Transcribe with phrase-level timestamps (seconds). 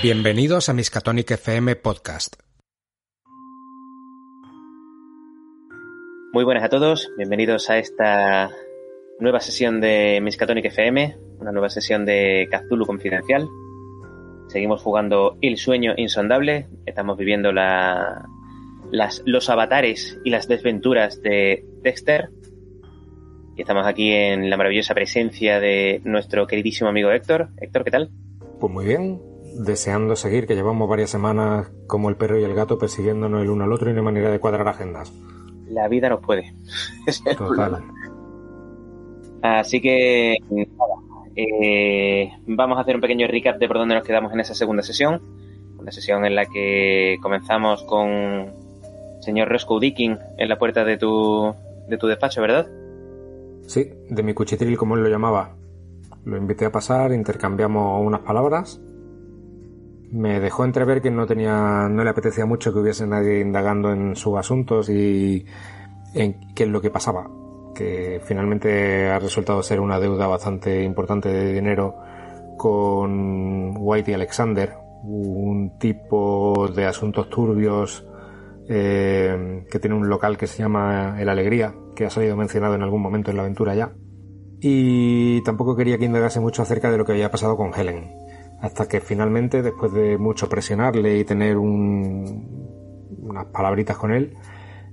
[0.00, 2.36] Bienvenidos a Miskatonic FM Podcast.
[6.32, 8.48] Muy buenas a todos, bienvenidos a esta
[9.18, 13.48] nueva sesión de Miskatonic FM, una nueva sesión de Cthulhu Confidencial.
[14.46, 18.24] Seguimos jugando El Sueño Insondable, estamos viviendo la,
[18.92, 22.28] las, los avatares y las desventuras de Dexter.
[23.56, 27.48] Y estamos aquí en la maravillosa presencia de nuestro queridísimo amigo Héctor.
[27.58, 28.10] Héctor, ¿qué tal?
[28.60, 29.18] Pues muy bien,
[29.64, 33.64] deseando seguir, que llevamos varias semanas como el perro y el gato persiguiéndonos el uno
[33.64, 35.10] al otro y no hay manera de cuadrar agendas.
[35.70, 36.52] La vida nos puede.
[37.38, 37.82] Total.
[39.40, 40.94] Así que nada,
[41.34, 44.82] eh, vamos a hacer un pequeño recap de por dónde nos quedamos en esa segunda
[44.82, 45.22] sesión.
[45.78, 48.52] Una sesión en la que comenzamos con
[49.20, 51.54] señor Roscoe Dicking en la puerta de tu,
[51.88, 52.66] de tu despacho, ¿verdad?
[53.66, 55.56] Sí, de mi cuchitril, como él lo llamaba.
[56.24, 58.80] Lo invité a pasar, intercambiamos unas palabras.
[60.10, 64.14] Me dejó entrever que no tenía, no le apetecía mucho que hubiese nadie indagando en
[64.14, 65.44] sus asuntos y
[66.14, 67.28] en qué es lo que pasaba.
[67.74, 71.96] Que finalmente ha resultado ser una deuda bastante importante de dinero
[72.56, 78.06] con White y Alexander, un tipo de asuntos turbios
[78.68, 82.82] eh, que tiene un local que se llama El Alegría, que ha salido mencionado en
[82.82, 83.92] algún momento en la aventura ya.
[84.60, 88.12] Y tampoco quería que indagase mucho acerca de lo que había pasado con Helen.
[88.60, 92.66] Hasta que finalmente, después de mucho presionarle y tener un,
[93.20, 94.34] unas palabritas con él,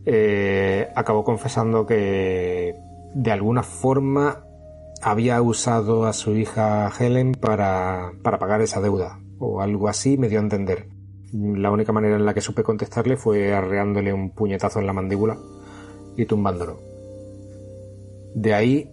[0.06, 2.76] eh, acabó confesando que
[3.16, 4.44] de alguna forma
[5.02, 10.30] había usado a su hija Helen para, para pagar esa deuda, o algo así me
[10.30, 10.93] dio a entender.
[11.34, 15.38] La única manera en la que supe contestarle fue arreándole un puñetazo en la mandíbula
[16.16, 16.80] y tumbándolo.
[18.36, 18.90] De ahí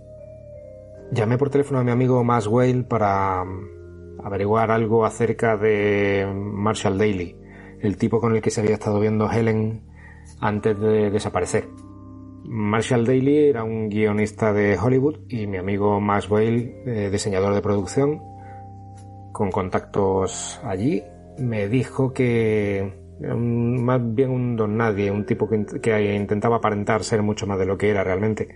[1.13, 3.45] llamé por teléfono a mi amigo Maswell para
[4.23, 7.37] averiguar algo acerca de Marshall Daly,
[7.81, 9.83] el tipo con el que se había estado viendo Helen
[10.41, 11.69] antes de desaparecer.
[12.45, 18.21] Marshall Daly era un guionista de Hollywood y mi amigo Maswell, eh, diseñador de producción,
[19.33, 21.03] con contactos allí,
[21.41, 27.05] me dijo que un- más bien un don nadie, un tipo que, que intentaba aparentar
[27.05, 28.55] ser mucho más de lo que era realmente.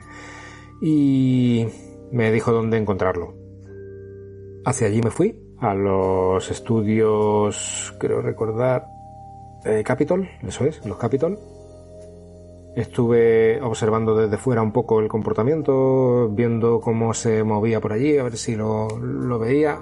[0.80, 1.66] Y
[2.12, 3.34] me dijo dónde encontrarlo.
[4.64, 8.86] Hacia allí me fui, a los estudios, creo recordar,
[9.84, 11.38] Capitol, eso es, los Capitol.
[12.76, 18.24] Estuve observando desde fuera un poco el comportamiento, viendo cómo se movía por allí, a
[18.24, 19.78] ver si lo, lo veía.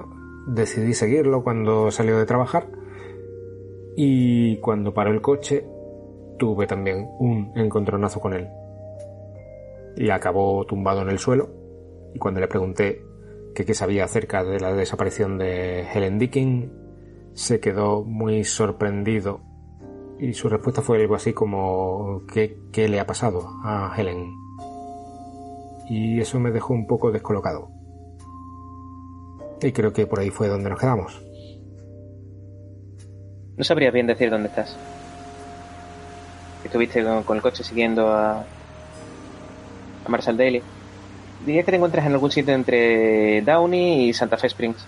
[0.46, 2.68] Decidí seguirlo cuando salió de trabajar.
[3.96, 5.66] Y cuando paró el coche,
[6.38, 8.48] tuve también un encontronazo con él.
[9.96, 11.50] Y acabó tumbado en el suelo.
[12.14, 13.02] Y cuando le pregunté
[13.54, 16.72] qué sabía acerca de la desaparición de Helen Dicking,
[17.34, 19.40] se quedó muy sorprendido.
[20.18, 24.30] Y su respuesta fue algo así como ¿qué, qué le ha pasado a Helen?
[25.88, 27.70] Y eso me dejó un poco descolocado.
[29.60, 31.22] Y creo que por ahí fue donde nos quedamos.
[33.56, 34.76] No sabría bien decir dónde estás.
[36.64, 38.40] Estuviste con, el coche siguiendo a,
[40.04, 40.62] a Marshall Daly.
[41.44, 44.84] Diría que te encuentras en algún sitio entre Downey y Santa Fe Springs.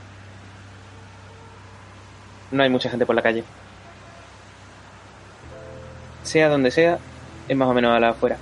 [2.53, 3.45] No hay mucha gente por la calle.
[6.23, 6.99] Sea donde sea,
[7.49, 8.39] es más o menos a la afuera.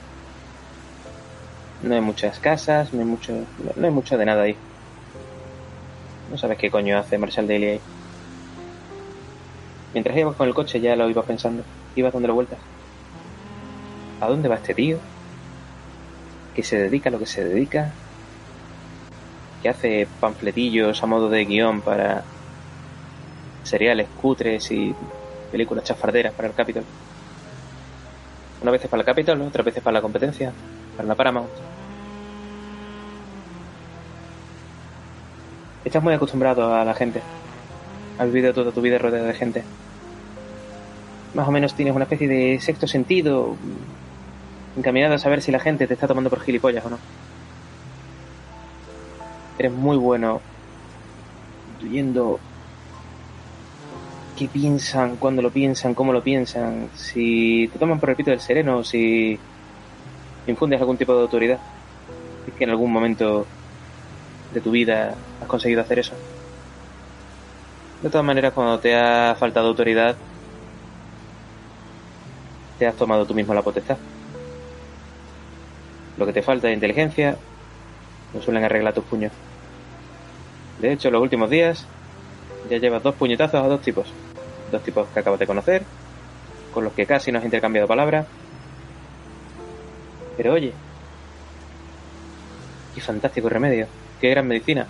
[1.83, 4.57] No hay muchas casas, no hay mucho, no, no hay mucho de nada ahí.
[6.31, 7.81] No sabes qué coño hace Marshall Daly ahí.
[9.93, 11.63] Mientras ibas con el coche ya lo ibas pensando.
[11.95, 12.59] Ibas dándole vueltas.
[14.21, 14.99] ¿A dónde va este tío?
[16.55, 17.93] ¿Qué se dedica a lo que se dedica?
[19.63, 22.23] ¿Que hace panfletillos a modo de guion para
[23.65, 24.95] seriales cutres y
[25.51, 26.85] películas chafarderas para el Capitol?
[28.63, 30.53] Una vez para el Capitol, otras veces para la competencia,
[30.97, 31.51] para la Paramount.
[35.85, 37.21] Estás muy acostumbrado a la gente.
[38.19, 39.65] Has vivido toda tu vida rodeado de gente.
[41.35, 43.57] Más o menos tienes una especie de sexto sentido
[44.77, 46.99] encaminado a saber si la gente te está tomando por gilipollas o no.
[49.59, 50.41] Eres muy bueno
[51.75, 52.39] intuyendo
[54.37, 58.41] qué piensan, cuándo lo piensan, cómo lo piensan, si te toman por el pito del
[58.41, 59.39] sereno si
[60.47, 61.59] infundes algún tipo de autoridad.
[62.47, 63.47] Es que en algún momento
[64.53, 66.15] de tu vida has conseguido hacer eso.
[68.03, 70.17] De todas maneras, cuando te ha faltado autoridad,
[72.83, 73.97] te has tomado tú mismo la potestad.
[76.19, 77.37] Lo que te falta de inteligencia,
[78.35, 79.31] lo suelen arreglar tus puños.
[80.81, 81.87] De hecho, en los últimos días
[82.69, 84.13] ya llevas dos puñetazos a dos tipos.
[84.73, 85.85] Dos tipos que acabas de conocer,
[86.75, 88.27] con los que casi no has intercambiado palabras.
[90.37, 90.73] Pero oye,
[92.97, 93.87] qué fantástico remedio,
[94.21, 94.89] qué gran medicina.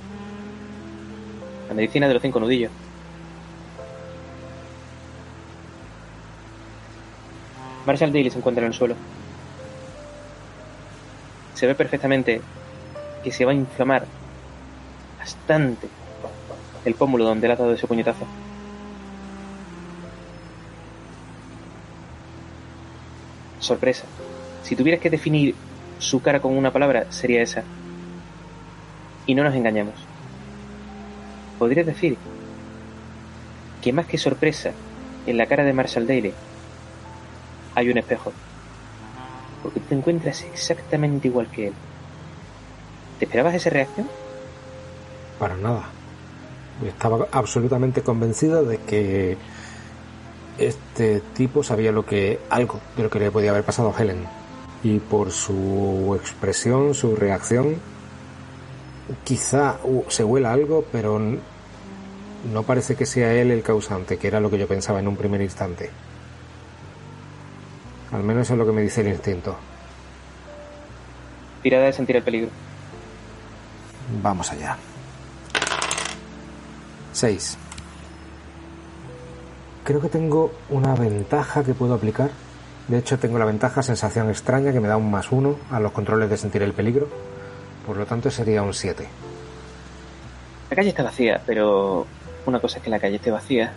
[1.68, 2.72] La medicina de los cinco nudillos.
[7.86, 8.94] Marshall Daly se encuentra en el suelo.
[11.54, 12.40] Se ve perfectamente
[13.22, 14.06] que se va a inflamar
[15.18, 15.88] bastante
[16.84, 18.26] el pómulo donde le ha dado ese puñetazo.
[23.60, 24.04] Sorpresa.
[24.64, 25.54] Si tuvieras que definir
[25.98, 27.62] su cara con una palabra, sería esa.
[29.26, 29.94] Y no nos engañemos.
[31.58, 32.16] Podrías decir
[33.80, 34.72] que más que sorpresa
[35.26, 36.32] en la cara de Marshall Daly
[37.74, 38.32] hay un espejo.
[39.62, 41.74] Porque te encuentras exactamente igual que él.
[43.18, 44.08] ¿Te esperabas esa reacción?
[45.38, 45.84] Para nada.
[46.86, 49.36] Estaba absolutamente convencido de que
[50.58, 54.26] este tipo sabía lo que algo de lo que le podía haber pasado a Helen.
[54.82, 57.76] Y por su expresión, su reacción,
[59.22, 59.78] quizá
[60.08, 61.20] se huela algo, pero
[62.52, 65.16] no parece que sea él el causante, que era lo que yo pensaba en un
[65.16, 65.90] primer instante.
[68.12, 69.56] Al menos eso es lo que me dice el instinto.
[71.62, 72.50] Tirada de sentir el peligro.
[74.22, 74.76] Vamos allá.
[77.12, 77.58] 6.
[79.84, 82.30] Creo que tengo una ventaja que puedo aplicar.
[82.88, 85.92] De hecho, tengo la ventaja sensación extraña que me da un más uno a los
[85.92, 87.08] controles de sentir el peligro.
[87.86, 89.06] Por lo tanto, sería un 7.
[90.70, 92.06] La calle está vacía, pero
[92.46, 93.72] una cosa es que la calle esté vacía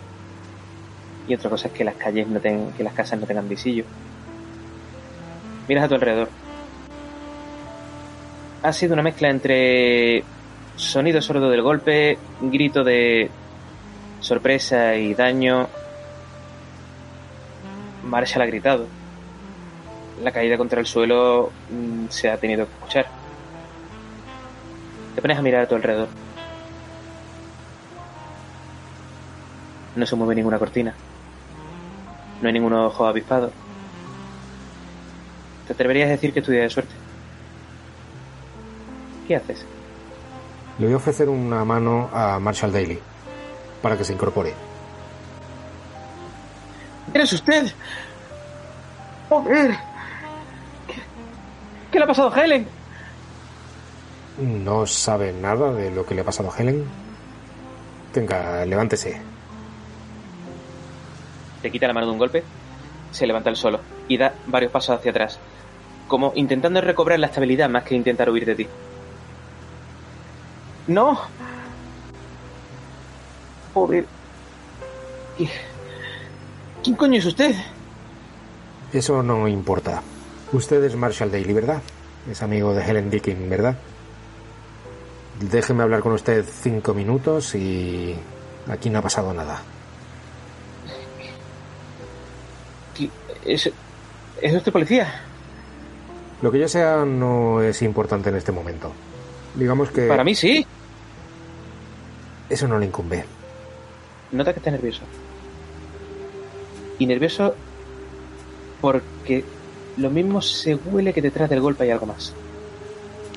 [1.28, 3.84] y otra cosa es que las calles no tengan, que las casas no tengan visillo.
[5.68, 6.28] Miras a tu alrededor.
[8.62, 10.22] Ha sido una mezcla entre
[10.76, 13.30] sonido sordo del golpe, grito de
[14.20, 15.68] sorpresa y daño.
[18.04, 18.86] Marshall ha gritado.
[20.22, 23.06] La caída contra el suelo mm, se ha tenido que escuchar.
[25.14, 26.08] Te pones a mirar a tu alrededor.
[29.96, 30.94] No se mueve ninguna cortina.
[32.40, 33.50] No hay ningún ojo avispado.
[35.66, 36.94] Te atreverías a decir que es tu día de suerte.
[39.26, 39.64] ¿Qué haces?
[40.78, 42.98] Le voy a ofrecer una mano a Marshall Daly
[43.82, 44.54] para que se incorpore.
[47.12, 47.72] ¿Quién es usted?
[49.28, 49.70] Joder.
[50.86, 50.94] ¿Qué,
[51.90, 52.66] ¿Qué le ha pasado a Helen?
[54.38, 56.84] ¿No sabe nada de lo que le ha pasado a Helen?
[58.14, 59.20] Venga, levántese.
[61.62, 62.44] Te quita la mano de un golpe,
[63.10, 65.38] se levanta el solo y da varios pasos hacia atrás,
[66.06, 68.66] como intentando recobrar la estabilidad más que intentar huir de ti.
[70.88, 71.18] ¡No!
[75.36, 75.50] ¿Qui-
[76.82, 77.54] ¿Quién coño es usted?
[78.92, 80.02] Eso no importa.
[80.52, 81.82] Usted es Marshall Daly, ¿verdad?
[82.30, 83.76] Es amigo de Helen Dickin, ¿verdad?
[85.40, 88.16] Déjeme hablar con usted cinco minutos y
[88.68, 89.60] aquí no ha pasado nada.
[92.96, 93.10] ¿Qui-
[93.44, 93.70] ¿Es,
[94.40, 95.22] ¿Es usted policía?
[96.42, 98.92] Lo que yo sea no es importante en este momento.
[99.54, 100.66] Digamos que Para mí sí.
[102.48, 103.24] eso no le incumbe.
[104.32, 105.02] Nota que está nervioso.
[106.98, 107.54] Y nervioso
[108.80, 109.44] porque
[109.96, 112.34] lo mismo se huele que detrás del golpe hay algo más.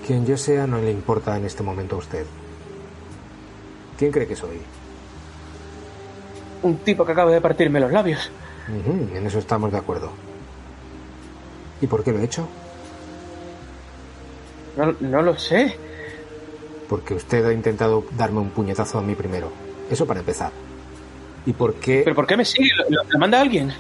[0.06, 2.25] Quien yo sea no le importa en este momento a usted.
[3.98, 4.60] ¿Quién cree que soy?
[6.63, 8.29] Un tipo que acaba de partirme los labios.
[9.13, 10.12] En eso estamos de acuerdo.
[11.82, 12.48] ¿Y por qué lo he hecho?
[14.79, 15.75] No, no lo sé.
[16.88, 19.51] Porque usted ha intentado darme un puñetazo a mí primero.
[19.91, 20.51] Eso para empezar.
[21.45, 22.01] ¿Y por qué?
[22.03, 22.69] ¿Pero por qué me sigue?
[22.77, 23.74] ¿Lo, lo- lo manda alguien?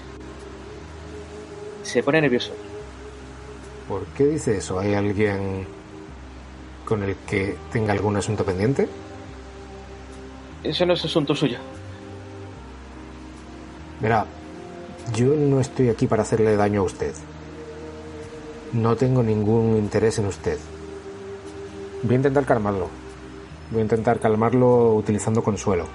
[1.83, 2.51] Se pone nervioso.
[3.87, 4.77] ¿Por qué dice eso?
[4.79, 5.65] ¿Hay alguien
[6.85, 8.87] con el que tenga algún asunto pendiente?
[10.63, 11.57] Eso no es asunto suyo.
[14.01, 14.25] Verá,
[15.15, 17.13] yo no estoy aquí para hacerle daño a usted.
[18.73, 20.57] No tengo ningún interés en usted.
[22.03, 22.87] Voy a intentar calmarlo.
[23.71, 25.85] Voy a intentar calmarlo utilizando consuelo.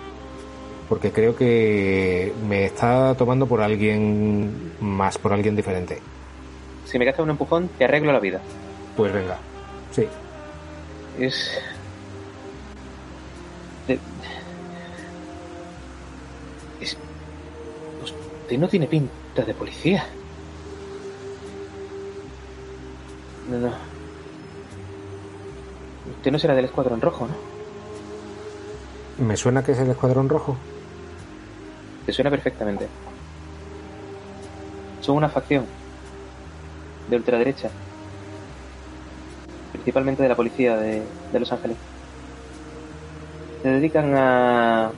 [0.88, 5.98] Porque creo que me está tomando por alguien más, por alguien diferente.
[6.84, 8.40] Si me gastas un empujón, te arreglo la vida.
[8.96, 9.38] Pues venga.
[9.92, 10.06] Sí.
[11.18, 11.50] Es...
[13.88, 13.98] de-
[16.80, 16.96] Es...
[18.02, 20.04] Usted no tiene pinta de policía.
[23.50, 23.93] No, no.
[26.10, 27.54] Usted no será del escuadrón rojo, ¿no?
[29.18, 30.56] ¿Me suena que es el Escuadrón Rojo?
[32.04, 32.88] Te suena perfectamente.
[35.00, 35.66] Son una facción
[37.08, 37.70] de ultraderecha,
[39.72, 41.76] principalmente de la policía de, de Los Ángeles.
[43.62, 44.90] Se dedican a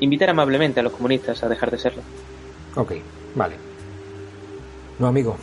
[0.00, 2.02] invitar amablemente a los comunistas a dejar de serlo.
[2.76, 2.92] Ok,
[3.34, 3.56] vale.
[4.98, 5.36] No, amigo.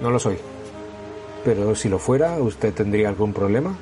[0.00, 0.38] No lo soy.
[1.44, 3.74] Pero si lo fuera, ¿usted tendría algún problema?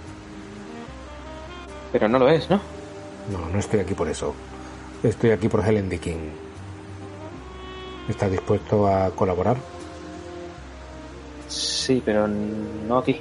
[1.93, 2.61] Pero no lo es, ¿no?
[3.33, 4.35] No, no estoy aquí por eso.
[5.03, 6.31] Estoy aquí por Helen Dickin.
[8.09, 9.57] ¿Está dispuesto a colaborar?
[11.49, 13.21] Sí, pero no aquí.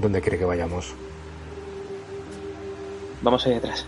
[0.00, 0.94] ¿Dónde quiere que vayamos?
[3.22, 3.86] Vamos ahí atrás.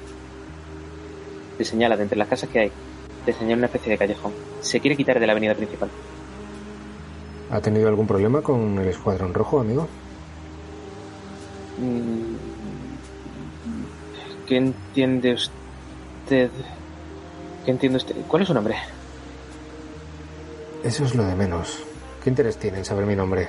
[1.59, 2.73] Te señala de entre las casas que hay.
[3.25, 4.33] Te señala una especie de callejón.
[4.61, 5.91] Se quiere quitar de la avenida principal.
[7.55, 9.87] ¿Ha tenido algún problema con el Escuadrón Rojo, amigo?
[11.79, 12.35] Mm,
[14.45, 16.51] ¿Qué entiende usted?
[17.65, 18.17] ¿Qué entiende usted?
[18.27, 18.75] ¿Cuál es su nombre?
[20.83, 21.79] Eso es lo de menos.
[22.25, 23.47] ¿Qué interés tiene en saber mi nombre?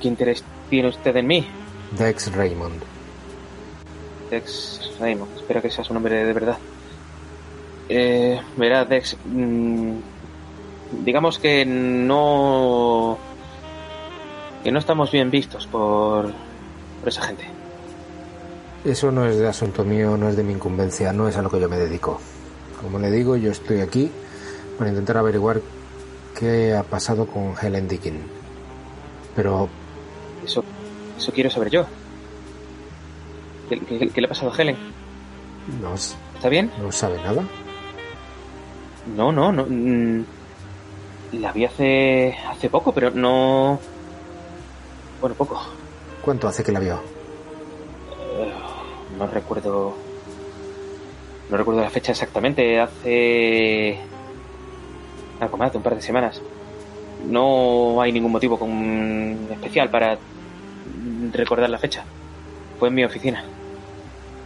[0.00, 1.44] ¿Qué interés tiene usted en mí?
[1.98, 2.80] Dex Raymond.
[4.30, 5.36] Dex Raymond.
[5.38, 6.58] Espero que sea su nombre de verdad.
[7.88, 9.16] Eh, verá, Dex.
[9.24, 9.98] mm,
[11.04, 13.18] digamos que no.
[14.64, 16.32] que no estamos bien vistos por.
[17.00, 17.44] por esa gente.
[18.84, 21.50] Eso no es de asunto mío, no es de mi incumbencia, no es a lo
[21.50, 22.20] que yo me dedico.
[22.80, 24.10] Como le digo, yo estoy aquí
[24.78, 25.60] para intentar averiguar
[26.38, 28.20] qué ha pasado con Helen Dickin.
[29.34, 29.68] Pero
[30.44, 30.62] Eso,
[31.18, 31.86] eso quiero saber yo.
[33.68, 34.76] ¿Qué, qué- qué le ha pasado a Helen?
[35.82, 36.70] no, ¿Está bien?
[36.80, 37.42] no sabe nada.
[39.16, 39.64] No, no, no.
[41.32, 42.36] La vi hace.
[42.48, 43.78] hace poco, pero no.
[45.20, 45.60] Bueno, poco.
[46.22, 46.94] ¿Cuánto hace que la vio?
[48.38, 48.52] Eh,
[49.18, 49.94] No recuerdo.
[51.50, 52.80] No recuerdo la fecha exactamente.
[52.80, 53.98] Hace.
[55.40, 56.40] Algo más de un par de semanas.
[57.26, 60.18] No hay ningún motivo con- especial para
[61.32, 62.04] recordar la fecha.
[62.78, 63.44] Fue en mi oficina.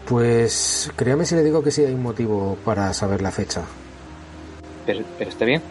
[0.06, 3.62] Pues créame si le digo que sí hay un motivo para saber la fecha.
[4.84, 5.62] Pero, pero está bien.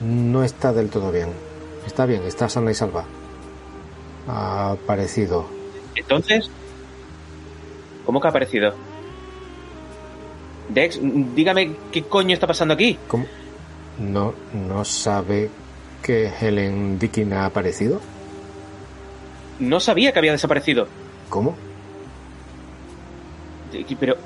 [0.00, 1.28] No está del todo bien.
[1.86, 3.04] Está bien, está sana y salva.
[4.26, 5.46] Ha aparecido.
[5.94, 6.50] Entonces.
[8.04, 8.74] ¿Cómo que ha aparecido?
[10.68, 12.98] Dex, dígame qué coño está pasando aquí.
[13.08, 13.26] ¿Cómo?
[13.98, 15.50] ¿No, no sabe
[16.02, 18.00] que Helen Dickin ha aparecido?
[19.58, 20.86] No sabía que había desaparecido.
[21.28, 21.56] ¿Cómo?
[23.98, 24.16] Pero.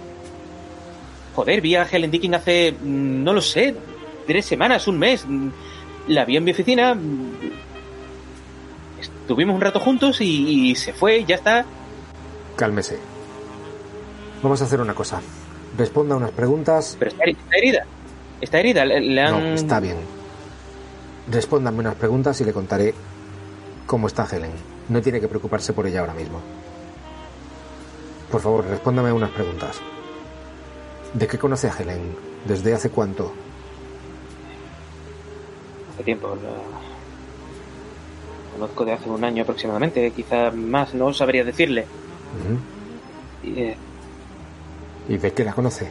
[1.35, 2.73] Joder, vi a Helen Dickin hace.
[2.73, 3.75] mm, no lo sé.
[4.27, 5.25] Tres semanas, un mes.
[5.27, 5.49] Mm,
[6.09, 6.95] La vi en mi oficina.
[6.95, 7.31] mm,
[9.01, 11.65] Estuvimos un rato juntos y, y se fue, ya está.
[12.57, 12.99] Cálmese.
[14.43, 15.21] Vamos a hacer una cosa.
[15.77, 16.97] Responda unas preguntas.
[16.99, 17.85] Pero está, heri- está herida.
[18.41, 18.85] Está herida.
[18.85, 19.47] Le, le No, han.
[19.55, 19.97] está bien.
[21.31, 22.95] Respóndame unas preguntas y le contaré
[23.87, 24.51] cómo está Helen.
[24.89, 26.41] No tiene que preocuparse por ella ahora mismo.
[28.31, 29.81] Por favor, respóndame unas preguntas.
[31.15, 32.01] ¿De qué conoce a Helen?
[32.47, 33.33] ¿Desde hace cuánto?
[35.95, 36.29] Hace tiempo.
[36.43, 36.51] La...
[38.55, 41.87] Conozco de hace un año aproximadamente, quizá más, no sabría decirle.
[43.43, 43.77] Y, eh,
[45.09, 45.91] ¿Y de qué la conoce?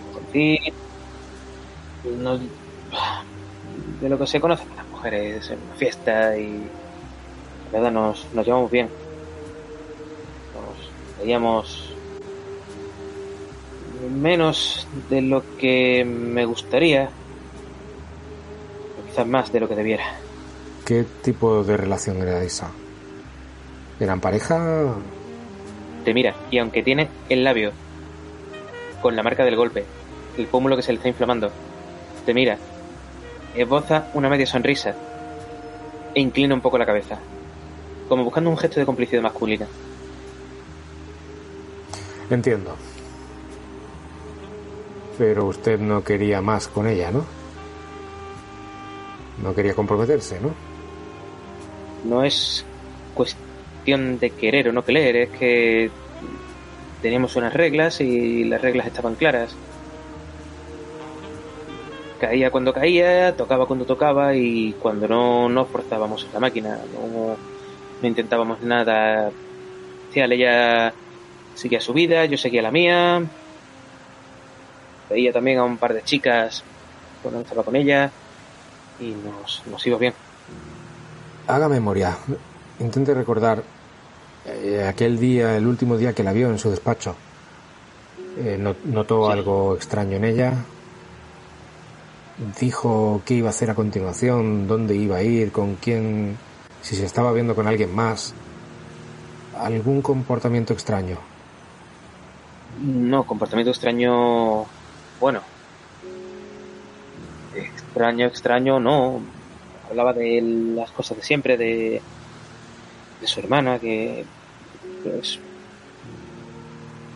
[2.19, 2.37] no-
[3.99, 6.63] de lo que se conoce con las mujeres en una fiesta y
[7.71, 8.87] la verdad nos, nos llevamos bien.
[10.55, 11.93] Nos veíamos
[14.19, 17.09] menos de lo que me gustaría,
[19.11, 20.05] quizás más de lo que debiera.
[20.85, 22.71] ¿Qué tipo de relación era esa?
[23.99, 24.95] ¿Eran pareja?
[26.05, 27.71] Te mira y aunque tiene el labio
[29.01, 29.85] con la marca del golpe,
[30.37, 31.51] el pómulo que se le está inflamando,
[32.25, 32.57] te mira,
[33.53, 34.95] esboza una media sonrisa
[36.15, 37.19] e inclina un poco la cabeza,
[38.07, 39.67] como buscando un gesto de complicidad masculina.
[42.29, 42.75] Entiendo.
[45.17, 47.40] Pero usted no quería más con ella, ¿no?
[49.41, 50.53] No quería comprometerse, ¿no?
[52.03, 52.65] No es
[53.13, 55.89] cuestión de querer o no querer, es que
[57.01, 59.55] teníamos unas reglas y las reglas estaban claras.
[62.19, 67.35] Caía cuando caía, tocaba cuando tocaba y cuando no, no forzábamos la máquina, no,
[68.07, 69.31] intentábamos nada.
[70.13, 70.93] Ella
[71.55, 73.23] seguía su vida, yo seguía la mía.
[75.09, 76.63] Veía también a un par de chicas
[77.23, 78.11] cuando estaba con ella
[79.01, 80.13] y nos, nos iba bien.
[81.47, 82.15] Haga memoria.
[82.79, 83.63] Intente recordar
[84.43, 87.13] Eh, aquel día, el último día que la vio en su despacho,
[88.39, 89.33] eh, no- notó Sí.
[89.33, 90.53] algo extraño en ella.
[92.59, 96.37] Dijo qué iba a hacer a continuación, dónde iba a ir, con quién,
[96.81, 98.33] si se estaba viendo con alguien más.
[99.59, 101.17] Algún comportamiento extraño.
[102.81, 104.65] No, comportamiento extraño.
[105.19, 105.41] Bueno.
[107.91, 109.19] Extraño, extraño, no.
[109.89, 112.01] Hablaba de las cosas de siempre, de.
[113.19, 114.23] de su hermana, que.
[115.03, 115.37] Pues.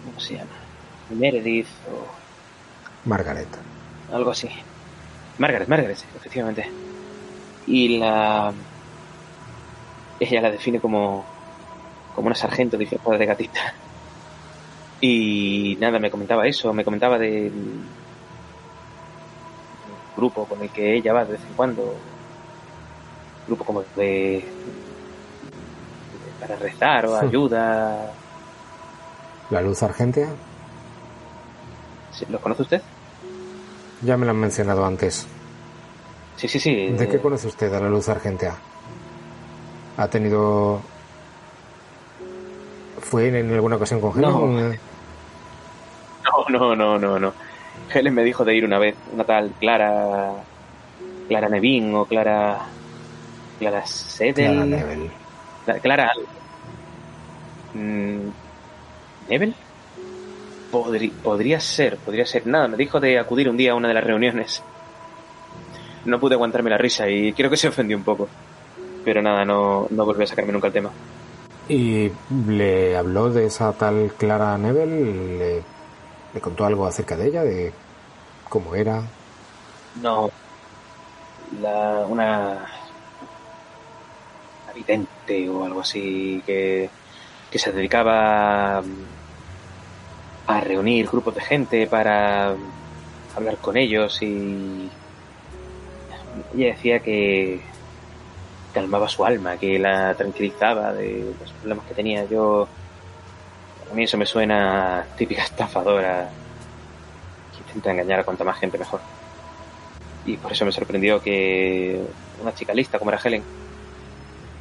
[0.06, 0.52] ¿Cómo se llama?
[1.12, 2.06] Meredith o
[3.08, 3.48] Margaret.
[4.12, 4.50] algo así.
[5.38, 6.70] Margaret, Margaret, sí, efectivamente.
[7.68, 8.52] Y la.
[10.20, 11.26] Ella la define como.
[12.14, 13.74] como una sargento disfrazada de gatita.
[15.00, 17.54] Y nada, me comentaba eso, me comentaba del
[20.16, 21.94] grupo con el que ella va de vez en cuando.
[23.48, 24.02] Grupo como de.
[24.02, 24.44] de-
[26.40, 28.12] para rezar o ayuda.
[29.50, 30.30] La luz argentea.
[32.30, 32.82] ¿Los conoce usted?
[34.02, 35.28] Ya me lo han mencionado antes.
[36.38, 36.88] Sí, sí, sí.
[36.88, 38.56] ¿De qué eh, conoce usted a la luz argentea?
[39.98, 40.82] ¿Ha tenido...
[43.00, 44.46] ¿Fue en alguna ocasión con No.
[44.60, 44.80] Helen?
[46.50, 47.34] No, no, no, no, no.
[47.94, 50.34] Helen me dijo de ir una vez, una tal Clara.
[51.28, 52.60] Clara Nevin o Clara.
[53.60, 54.34] Clara Sedel.
[54.34, 55.10] Clara Neville.
[55.66, 56.12] Cla- Clara.
[57.74, 58.30] Mm.
[60.72, 62.46] Podri- podría ser, podría ser.
[62.48, 64.62] Nada, me dijo de acudir un día a una de las reuniones.
[66.06, 68.28] No pude aguantarme la risa y creo que se ofendió un poco.
[69.04, 70.90] Pero nada, no, no volvió a sacarme nunca el tema.
[71.70, 72.12] ¿Y
[72.48, 75.38] le habló de esa tal Clara Neville?
[75.38, 75.64] ¿Le,
[76.36, 77.44] le contó algo acerca de ella?
[77.44, 77.72] ¿De
[78.50, 79.02] cómo era?
[80.02, 80.30] No.
[81.62, 82.66] La, una.
[84.70, 86.90] Habitante o algo así que,
[87.50, 88.84] que se dedicaba
[90.48, 92.54] a reunir grupos de gente para
[93.36, 94.90] hablar con ellos y.
[96.54, 97.62] Ella decía que
[98.74, 102.26] calmaba su alma, que la tranquilizaba de los problemas que tenía.
[102.26, 102.68] Yo.
[103.96, 106.28] A mí eso me suena a típica estafadora
[107.54, 109.00] que intenta engañar a cuanta más gente mejor.
[110.26, 112.02] Y por eso me sorprendió que
[112.42, 113.42] una chica lista como era Helen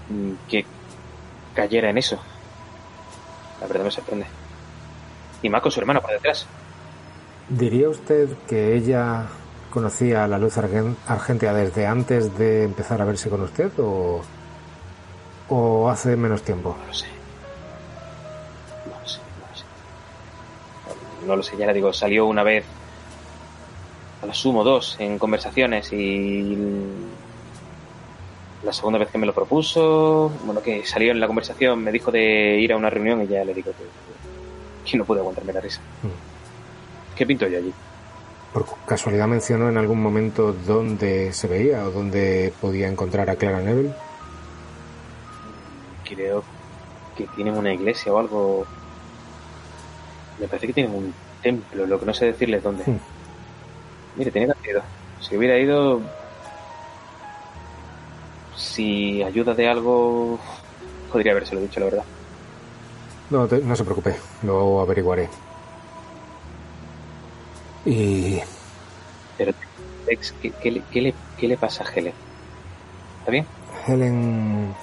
[0.08, 0.64] mm, que
[1.52, 2.16] cayera en eso.
[3.60, 4.26] La verdad me sorprende.
[5.42, 6.46] Y más con su hermano por detrás.
[7.48, 9.24] ¿Diría usted que ella
[9.72, 14.22] conocía a la luz argen- argentea desde antes de empezar a verse con usted o,
[15.48, 16.76] o hace menos tiempo?
[16.80, 17.08] no lo sé
[21.26, 22.64] no, lo sé ya le digo salió una vez
[24.22, 26.56] a la sumo dos en conversaciones y
[28.62, 32.10] la segunda vez que me lo propuso bueno que salió en la conversación me dijo
[32.10, 35.60] de ir a una reunión y ya le digo que, que no pude aguantarme la
[35.60, 35.80] risa
[37.16, 37.72] ¿qué pinto yo allí?
[38.52, 43.60] ¿Por casualidad mencionó en algún momento dónde se veía o dónde podía encontrar a Clara
[43.60, 43.92] Neville?
[46.04, 46.44] creo
[47.16, 48.66] que tienen una iglesia o algo.
[50.38, 52.84] Me parece que tienen un templo, lo que no sé decirles dónde.
[52.84, 52.98] Hmm.
[54.16, 54.82] Mire, tenía que haber ido.
[55.20, 56.00] Si hubiera ido.
[58.56, 60.38] Si ayuda de algo.
[61.12, 62.04] Podría habérselo dicho, la verdad.
[63.30, 65.28] No, te- no se preocupe, lo averiguaré.
[67.86, 68.38] Y
[69.36, 69.52] Pero,
[70.06, 72.14] Tex, ¿qué, qué qué le- qué le pasa a Helen?
[73.20, 73.46] ¿Está bien?
[73.86, 74.74] Helen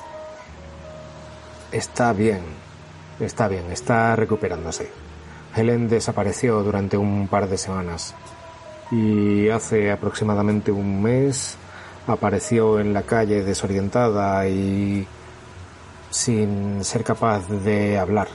[1.71, 2.41] está bien,
[3.19, 4.89] está bien, está recuperándose.
[5.55, 8.15] Helen desapareció durante un par de semanas
[8.91, 11.57] y hace aproximadamente un mes
[12.07, 15.07] apareció en la calle desorientada y
[16.09, 18.27] sin ser capaz de hablar.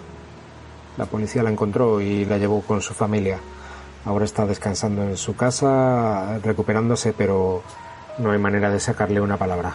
[0.97, 3.39] La policía la encontró y la llevó con su familia.
[4.05, 7.63] Ahora está descansando en su casa, recuperándose, pero
[8.19, 9.75] no hay manera de sacarle una palabra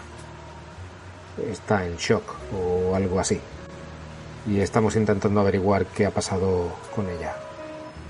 [1.50, 2.22] está en shock
[2.54, 3.40] o algo así.
[4.46, 7.34] Y estamos intentando averiguar qué ha pasado con ella.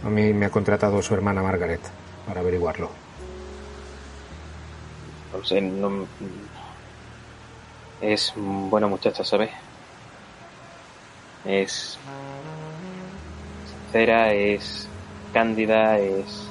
[0.04, 1.80] A mí me ha contratado su hermana Margaret
[2.26, 2.90] para averiguarlo.
[5.32, 6.06] No sé, no.
[8.00, 9.50] Es buena muchacha, ¿sabes?
[11.44, 11.98] Es.
[13.84, 14.88] sincera, es.
[15.32, 16.48] cándida, es.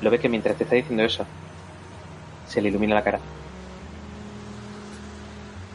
[0.00, 1.26] Lo ves que mientras te está diciendo eso,
[2.46, 3.18] se le ilumina la cara.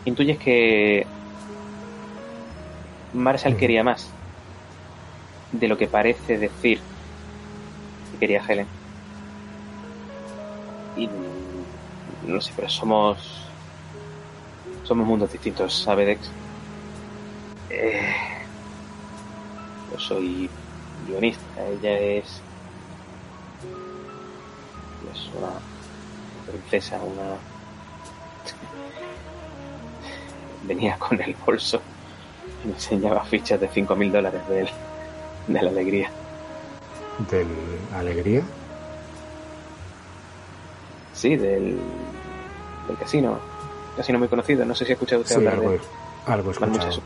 [0.05, 1.05] Intuyes que.
[3.13, 3.59] Marshall Ujú.
[3.59, 4.09] quería más
[5.51, 6.79] de lo que parece decir
[8.11, 8.67] que quería Helen.
[10.95, 11.09] Y
[12.27, 13.41] no sé, pero somos
[14.83, 16.29] somos mundos distintos, ¿sabe Dex?
[17.69, 18.13] Eh,
[19.91, 20.49] yo soy
[21.07, 22.41] guionista, ella es.
[25.13, 25.51] Es una
[26.51, 27.35] princesa, una.
[30.67, 31.81] Venía con el bolso
[32.65, 34.69] me enseñaba fichas de 5.000 dólares de,
[35.47, 36.09] de la alegría.
[37.29, 37.47] ¿Del
[37.95, 38.41] alegría?
[41.13, 41.77] Sí, del,
[42.87, 43.37] del casino.
[43.95, 44.65] Casino muy conocido.
[44.65, 45.79] No sé si ha escuchado usted Sí, hablar algo, de
[46.27, 46.71] algo escuchado.
[46.77, 46.99] muchas,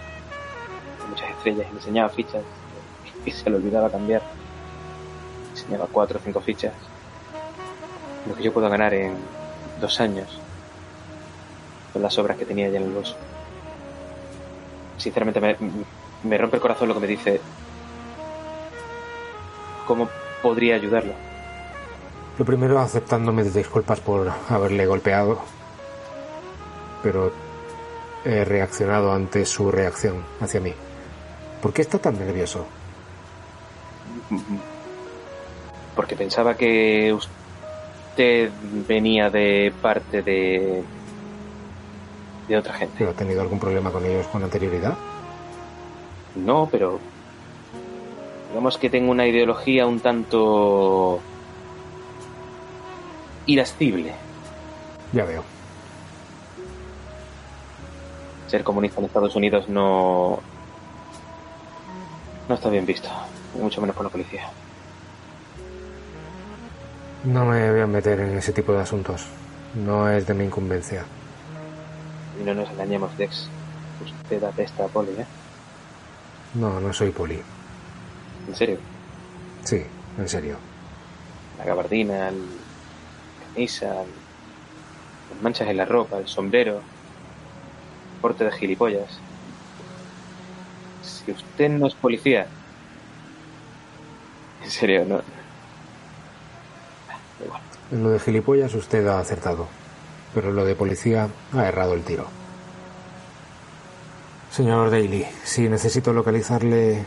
[1.09, 2.43] muchas estrellas y me enseñaba fichas
[3.25, 4.21] y se le olvidaba cambiar.
[5.53, 6.73] Me enseñaba cuatro o cinco fichas.
[8.27, 9.15] Lo que yo puedo ganar en
[9.81, 10.39] dos años
[11.91, 13.15] con las obras que tenía ya en el bolso.
[15.05, 15.55] Sinceramente me,
[16.23, 17.39] me rompe el corazón lo que me dice.
[19.85, 20.09] ¿Cómo
[20.41, 21.13] podría ayudarlo?
[22.39, 25.39] Lo primero, aceptándome de disculpas por haberle golpeado,
[27.03, 27.31] pero
[28.25, 30.73] he reaccionado ante su reacción hacia mí.
[31.61, 32.65] ¿Por qué está tan nervioso?
[35.95, 38.49] Porque pensaba que usted
[38.87, 40.83] venía de parte de.
[42.47, 42.95] De otra gente.
[42.97, 44.95] ¿Pero ha tenido algún problema con ellos con anterioridad?
[46.35, 46.99] No, pero.
[48.49, 51.19] Digamos que tengo una ideología un tanto.
[53.45, 54.13] irascible.
[55.11, 55.43] Ya veo.
[58.47, 60.39] Ser comunista en Estados Unidos no.
[62.47, 63.09] no está bien visto.
[63.59, 64.49] Mucho menos por la policía.
[67.23, 69.25] No me voy a meter en ese tipo de asuntos.
[69.73, 71.05] No es de mi incumbencia.
[72.39, 73.47] Y no nos engañemos, Dex.
[74.03, 75.25] Usted apesta a Poli, ¿eh?
[76.55, 77.41] No, no soy poli.
[78.47, 78.77] En serio.
[79.63, 79.83] Sí,
[80.17, 80.57] en serio.
[81.57, 82.41] La gabardina, el
[83.53, 84.09] camisa, el-
[85.33, 86.81] las manchas en la ropa, el sombrero,
[88.21, 89.19] porte de gilipollas.
[91.03, 92.47] Si usted no es policía,
[94.63, 95.21] en serio, no.
[97.43, 97.61] Igual.
[97.91, 99.67] En lo de gilipollas usted ha acertado,
[100.35, 102.27] pero lo de policía ha errado el tiro.
[104.51, 107.03] Señor Daly, si necesito localizarle,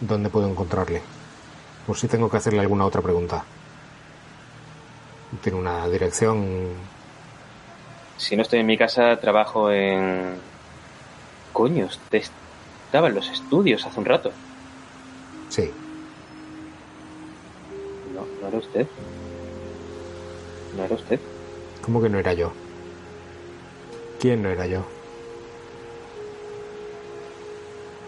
[0.00, 1.02] ¿dónde puedo encontrarle?
[1.86, 3.44] Por si tengo que hacerle alguna otra pregunta.
[5.42, 6.68] ¿Tiene una dirección?
[8.16, 10.36] Si no estoy en mi casa, trabajo en.
[11.52, 12.22] Coño, usted
[12.86, 14.32] estaba en los estudios hace un rato.
[15.50, 15.70] Sí,
[18.14, 18.86] No, no era usted.
[20.76, 21.20] No era usted.
[21.84, 22.52] ¿Cómo que no era yo?
[24.20, 24.80] ¿Quién no era yo?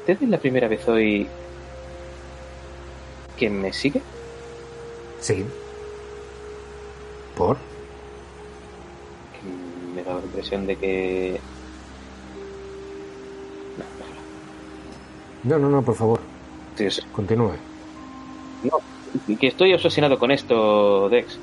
[0.01, 1.27] ¿Usted es la primera vez hoy
[3.37, 4.01] que me sigue?
[5.21, 5.45] Sí.
[7.37, 7.57] ¿Por?
[9.95, 11.41] Me da la impresión de que...
[15.45, 15.59] No.
[15.59, 16.21] No, no, no, por favor,
[16.77, 17.03] Sí, sí.
[17.13, 17.53] continúe.
[18.63, 18.79] No,
[19.39, 21.39] que estoy obsesionado con esto, Dex.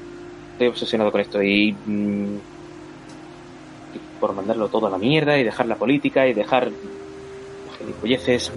[0.53, 1.71] Estoy obsesionado con esto y...
[1.73, 2.35] mm,
[3.95, 6.71] y por mandarlo todo a la mierda y dejar la política y dejar
[7.79, 8.51] gilipolleces.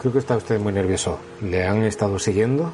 [0.00, 1.18] Creo que está usted muy nervioso.
[1.42, 2.72] ¿Le han estado siguiendo?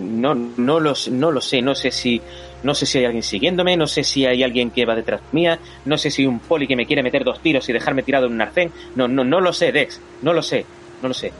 [0.00, 2.20] No, no, lo, s- no lo sé, no sé si
[2.62, 5.58] no sé si hay alguien siguiéndome, no sé si hay alguien que va detrás mía,
[5.84, 8.32] no sé si un poli que me quiere meter dos tiros y dejarme tirado en
[8.32, 8.72] un arcén.
[8.96, 10.64] No, no, no lo sé, Dex, no lo sé,
[11.02, 11.32] no lo sé.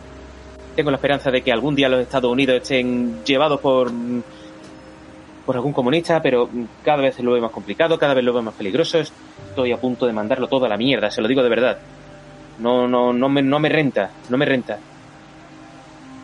[0.78, 3.90] Tengo la esperanza de que algún día los Estados Unidos estén llevados por
[5.44, 6.48] por algún comunista, pero
[6.84, 9.00] cada vez lo veo más complicado, cada vez lo veo más peligroso.
[9.00, 11.78] Estoy a punto de mandarlo todo a la mierda, se lo digo de verdad.
[12.60, 14.78] No, no, no me, no me renta, no me renta.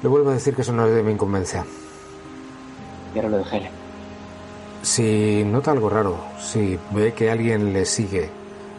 [0.00, 1.64] Le vuelvo a decir que eso no es de mi incumbencia.
[3.12, 3.72] Y ahora lo de Helen.
[4.82, 8.30] Si nota algo raro, si ve que alguien le sigue,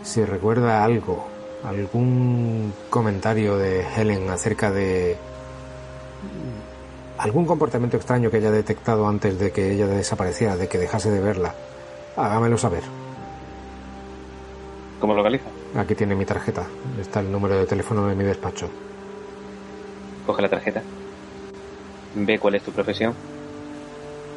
[0.03, 1.27] si recuerda algo,
[1.65, 5.17] algún comentario de Helen acerca de
[7.17, 11.19] algún comportamiento extraño que haya detectado antes de que ella desapareciera, de que dejase de
[11.19, 11.55] verla,
[12.15, 12.83] hágamelo saber.
[14.99, 15.45] ¿Cómo lo localiza?
[15.75, 16.65] Aquí tiene mi tarjeta,
[16.99, 18.69] está el número de teléfono de mi despacho.
[20.25, 20.81] Coge la tarjeta.
[22.15, 23.13] Ve cuál es tu profesión.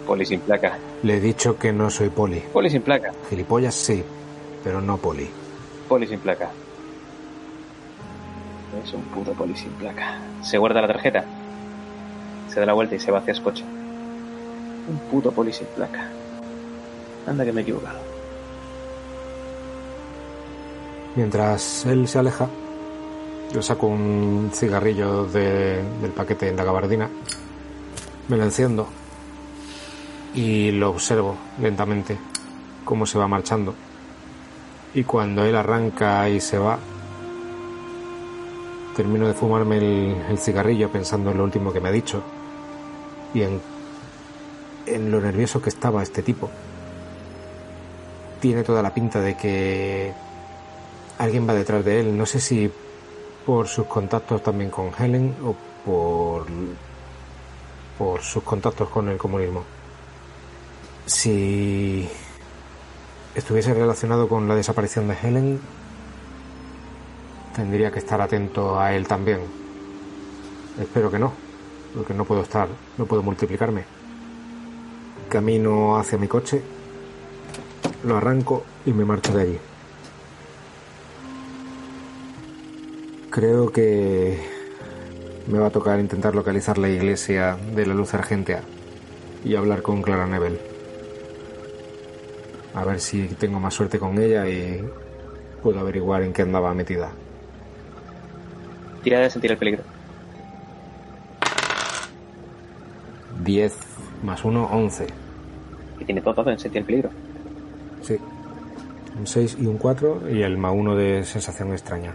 [0.06, 0.78] Poli sin placa.
[1.02, 2.40] Le he dicho que no soy poli.
[2.52, 3.12] Poli sin placa.
[3.28, 4.02] Gilipollas sí,
[4.64, 5.28] pero no poli.
[5.88, 6.50] Poli sin placa.
[8.82, 10.18] Es un puto poli sin placa.
[10.42, 11.24] Se guarda la tarjeta.
[12.48, 13.64] Se da la vuelta y se va hacia su coche.
[14.88, 16.08] Un puto poli sin placa.
[17.26, 17.98] Anda que me he equivocado.
[21.16, 22.48] Mientras él se aleja,
[23.52, 27.08] yo saco un cigarrillo de- del paquete en la gabardina,
[28.28, 28.86] me lo enciendo
[30.34, 32.16] y lo observo lentamente
[32.84, 33.74] cómo se va marchando.
[34.94, 36.78] Y cuando él arranca y se va,
[38.96, 42.22] termino de fumarme el, el cigarrillo pensando en lo último que me ha dicho
[43.34, 43.60] y en,
[45.10, 46.50] lo nervioso que estaba este tipo.
[48.40, 50.12] Tiene toda la pinta de que
[51.18, 52.16] alguien va detrás de él.
[52.16, 52.70] No sé si
[53.44, 56.46] por sus contactos también con Helen o por,
[57.98, 59.64] por sus contactos con el comunismo.
[61.06, 62.08] Si
[63.34, 65.60] estuviese relacionado con la desaparición de Helen,
[67.54, 69.40] tendría que estar atento a él también.
[70.80, 71.32] Espero que no,
[71.94, 73.84] porque no puedo estar, no puedo multiplicarme.
[75.28, 76.62] Camino hacia mi coche,
[78.04, 79.58] lo arranco y me marcho de allí.
[83.30, 84.38] Creo que
[85.46, 88.62] me va a tocar intentar localizar la iglesia de la luz argentea
[89.44, 90.58] y hablar con Clara Nebel.
[92.74, 94.84] A ver si tengo más suerte con ella y
[95.62, 97.10] puedo averiguar en qué andaba metida.
[99.02, 99.97] Tira de sentir el peligro.
[103.48, 103.74] 10
[104.24, 105.06] más 1, 11.
[106.00, 107.08] Y tiene todo en sentir el peligro.
[108.02, 108.18] Sí.
[109.18, 112.14] Un 6 y un 4 y el más 1 de sensación extraña.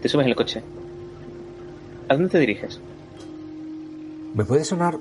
[0.00, 0.62] Te subes en el coche.
[2.08, 2.80] ¿A dónde te diriges?
[4.34, 4.96] ¿Me puede sonar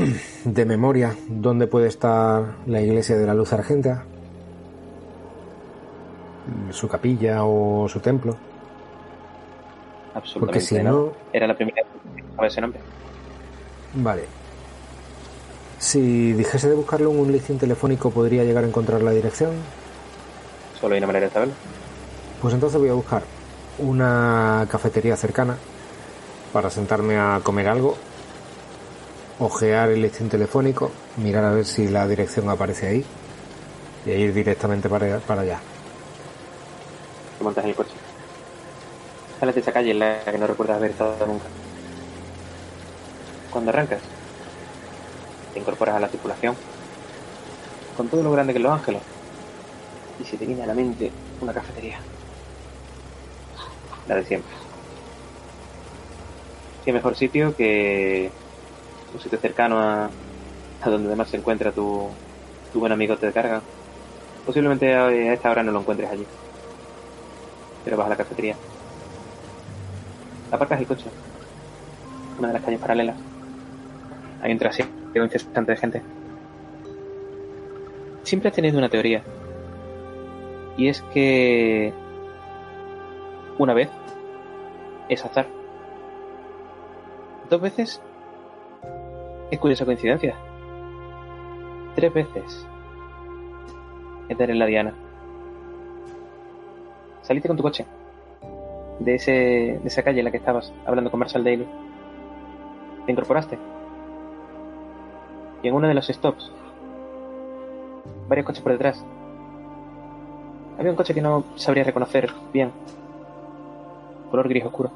[0.44, 4.04] de memoria dónde puede estar la iglesia de la luz argentea?
[6.70, 8.38] ¿Su capilla o su templo?
[10.14, 10.90] Absolutamente Porque si no.
[10.90, 12.02] no- Era la primera vez
[12.38, 12.80] que ese nombre.
[13.94, 14.24] Vale.
[15.78, 19.50] Si dijese de buscarlo en un listín telefónico, ¿podría llegar a encontrar la dirección?
[20.80, 21.54] Solo hay una manera de saberlo.
[22.40, 23.22] Pues entonces voy a buscar
[23.78, 25.56] una cafetería cercana
[26.52, 27.96] para sentarme a comer algo,
[29.38, 33.04] ojear el listín telefónico, mirar a ver si la dirección aparece ahí
[34.06, 35.58] y ir directamente para, para allá.
[37.38, 37.94] Te montas en el coche.
[39.42, 41.46] Sales de esa calle en la que no recuerdas haber estado nunca.
[43.50, 43.98] Cuando arrancas,
[45.52, 46.54] te incorporas a la tripulación
[47.96, 49.02] con todo lo grande que es Los Ángeles
[50.20, 51.98] y se te viene a la mente una cafetería.
[54.06, 54.52] La de siempre.
[56.84, 58.30] Qué mejor sitio que
[59.12, 60.08] un sitio cercano a,
[60.82, 62.08] a donde además se encuentra tu,
[62.72, 63.60] tu buen amigo te carga.
[64.46, 66.26] Posiblemente a esta hora no lo encuentres allí
[67.84, 68.54] pero vas a la cafetería.
[70.52, 71.06] Aparcas el coche.
[72.38, 73.16] Una de las calles paralelas.
[74.42, 76.02] Hay un trasiego incesante de gente.
[78.22, 79.22] Siempre has tenido una teoría.
[80.76, 81.92] Y es que
[83.58, 83.90] una vez
[85.08, 85.48] es azar.
[87.50, 88.00] Dos veces
[89.50, 90.36] es curiosa coincidencia.
[91.96, 92.66] Tres veces
[94.28, 94.94] es en la diana
[97.22, 97.86] saliste con tu coche
[98.98, 99.32] de, ese,
[99.82, 101.66] de esa calle en la que estabas hablando con Marshall Daly.
[103.06, 103.58] Te incorporaste.
[105.62, 106.52] Y en uno de los stops,
[108.28, 109.04] varios coches por detrás.
[110.78, 112.72] Había un coche que no sabría reconocer bien.
[114.30, 114.90] Color gris oscuro.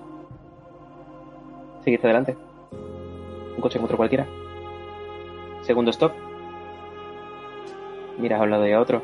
[1.85, 2.37] Seguiste adelante.
[3.55, 4.27] Un coche como otro cualquiera.
[5.63, 6.13] Segundo stop.
[8.19, 9.03] Miras a un lado y a otro.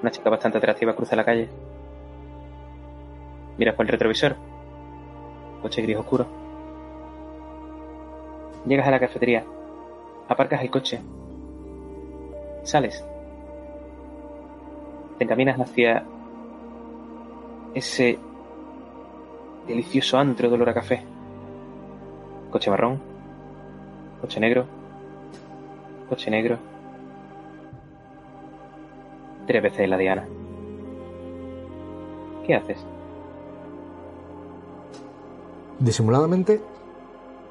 [0.00, 1.48] Una chica bastante atractiva cruza la calle.
[3.58, 4.36] Miras por el retrovisor.
[5.62, 6.26] Coche gris oscuro.
[8.66, 9.44] Llegas a la cafetería.
[10.28, 11.00] Aparcas el coche.
[12.62, 13.04] Sales.
[15.18, 16.04] Te encaminas hacia
[17.74, 18.18] ese
[19.66, 21.02] delicioso antro de olor a café.
[22.50, 23.00] Coche marrón.
[24.20, 24.66] Coche negro.
[26.08, 26.58] Coche negro.
[29.48, 30.28] Tres veces la diana.
[32.46, 32.86] ¿Qué haces?
[35.78, 36.60] Disimuladamente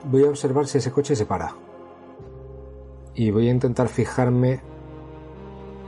[0.09, 1.53] voy a observar si ese coche se para.
[3.15, 4.61] Y voy a intentar fijarme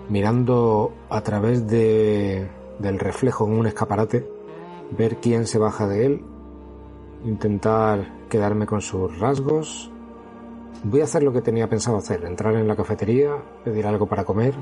[0.09, 2.47] mirando a través de,
[2.79, 4.27] del reflejo en un escaparate,
[4.97, 6.25] ver quién se baja de él,
[7.25, 9.91] intentar quedarme con sus rasgos.
[10.83, 14.23] Voy a hacer lo que tenía pensado hacer, entrar en la cafetería, pedir algo para
[14.23, 14.55] comer,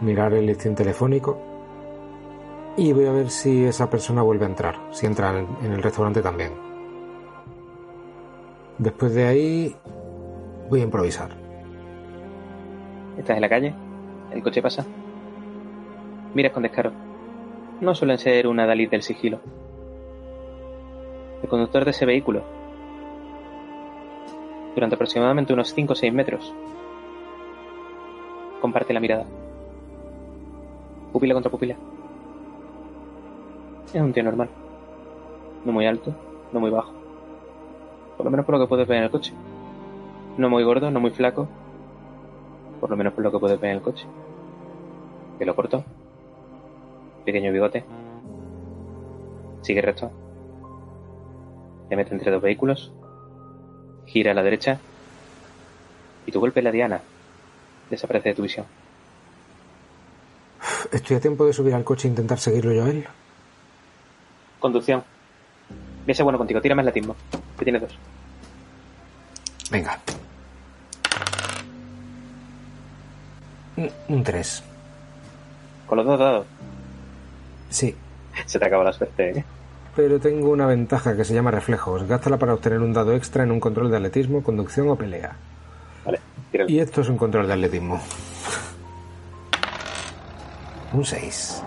[0.00, 1.52] mirar el listín telefónico
[2.76, 6.22] y voy a ver si esa persona vuelve a entrar, si entra en, el restaurante
[6.22, 6.71] también.
[8.82, 9.76] Después de ahí
[10.68, 11.30] voy a improvisar.
[13.16, 13.72] Estás en la calle,
[14.32, 14.84] el coche pasa.
[16.34, 16.90] Miras con descaro.
[17.80, 19.38] No suelen ser una Dalí del sigilo.
[21.44, 22.42] El conductor de ese vehículo,
[24.74, 26.52] durante aproximadamente unos 5 o 6 metros,
[28.60, 29.26] comparte la mirada.
[31.12, 31.76] Pupila contra pupila.
[33.94, 34.48] Es un tío normal.
[35.64, 36.12] No muy alto,
[36.52, 37.01] no muy bajo.
[38.16, 39.32] Por lo menos por lo que puedes ver en el coche.
[40.36, 41.48] No muy gordo, no muy flaco.
[42.80, 44.06] Por lo menos por lo que puedes ver en el coche.
[45.38, 45.84] Pelo corto.
[47.24, 47.84] Pequeño bigote.
[49.62, 50.10] Sigue recto.
[51.88, 52.92] Te mete entre dos vehículos.
[54.06, 54.78] Gira a la derecha.
[56.26, 57.00] Y tu golpe la diana.
[57.90, 58.66] Desaparece de tu visión.
[60.90, 63.06] ¿Estoy a tiempo de subir al coche e intentar seguirlo yo a él?
[64.58, 65.02] Conducción.
[66.04, 66.60] Voy a ser bueno contigo.
[66.60, 67.14] Tírame atletismo.
[67.58, 67.96] Que tiene dos.
[69.70, 69.98] Venga.
[73.76, 74.62] Un- Un 3.
[75.86, 76.46] Con los dos dados.
[77.70, 77.94] Sí.
[78.46, 79.44] Se te acaba la suerte, ¿eh?
[79.94, 82.04] Pero tengo una ventaja que se llama reflejos.
[82.04, 85.36] Gástala para obtener un dado extra en un control de atletismo, conducción o pelea.
[86.04, 86.18] Vale,
[86.50, 86.70] tíralo.
[86.70, 88.00] Y esto es un control de atletismo.
[90.92, 91.62] Un 6.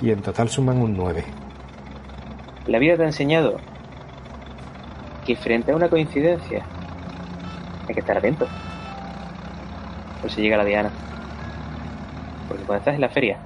[0.00, 1.24] Y en total suman un 9.
[2.66, 3.60] La vida te ha enseñado
[5.24, 6.64] que frente a una coincidencia
[7.86, 8.46] hay que estar atento.
[10.20, 10.90] Por si llega la diana.
[12.48, 13.38] Porque cuando estás en la feria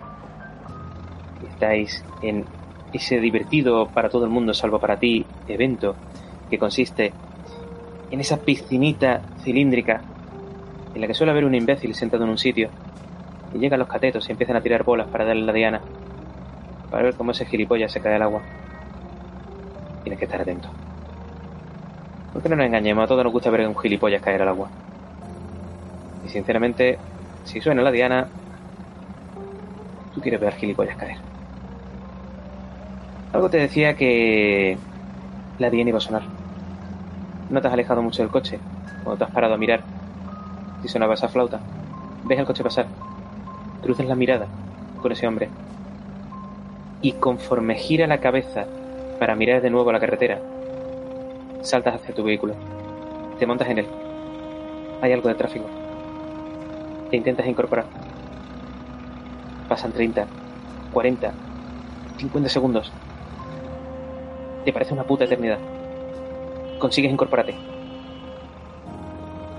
[1.61, 2.47] estáis en
[2.93, 5.95] ese divertido para todo el mundo, salvo para ti, evento
[6.49, 7.13] que consiste
[8.11, 10.03] en esa piscinita cilíndrica
[10.95, 12.71] en la que suele haber un imbécil sentado en un sitio
[13.55, 15.81] y llegan los catetos y empiezan a tirar bolas para darle la diana
[16.91, 18.43] para ver cómo ese gilipollas se cae al agua.
[20.03, 20.69] Tienes que estar atento.
[22.33, 24.69] Porque no nos engañemos, a todos nos gusta ver a un gilipollas caer al agua.
[26.25, 26.99] Y sinceramente,
[27.45, 28.29] si suena la diana,
[30.15, 31.17] tú quieres ver al gilipollas caer.
[33.33, 34.79] Algo te decía que
[35.59, 36.23] la diana iba a sonar.
[37.49, 38.59] No te has alejado mucho del coche.
[39.03, 39.83] Cuando te has parado a mirar
[40.83, 41.61] si sonaba esa flauta,
[42.25, 42.87] ves el coche pasar.
[43.83, 44.47] Cruzas la mirada
[45.01, 45.49] con ese hombre.
[47.03, 48.67] Y conforme gira la cabeza
[49.21, 50.41] para mirar de nuevo la carretera,
[51.61, 52.55] saltas hacia tu vehículo.
[53.39, 53.87] Te montas en él.
[55.03, 55.67] Hay algo de tráfico.
[57.11, 57.85] Te intentas incorporar.
[59.69, 60.27] Pasan 30,
[60.93, 61.33] 40,
[62.17, 62.91] 50 segundos.
[64.65, 65.59] Te parece una puta eternidad.
[66.79, 67.55] Consigues incorporarte.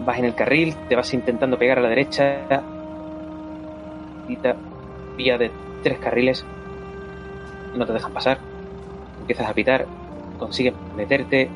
[0.04, 2.65] Vas en el carril, te vas intentando pegar a la derecha.
[5.17, 5.52] Vía de
[5.84, 6.43] tres carriles.
[7.76, 8.50] No te dejan pasar.
[9.21, 9.88] Empiezas a pitar.
[10.38, 11.49] Consigues meterte.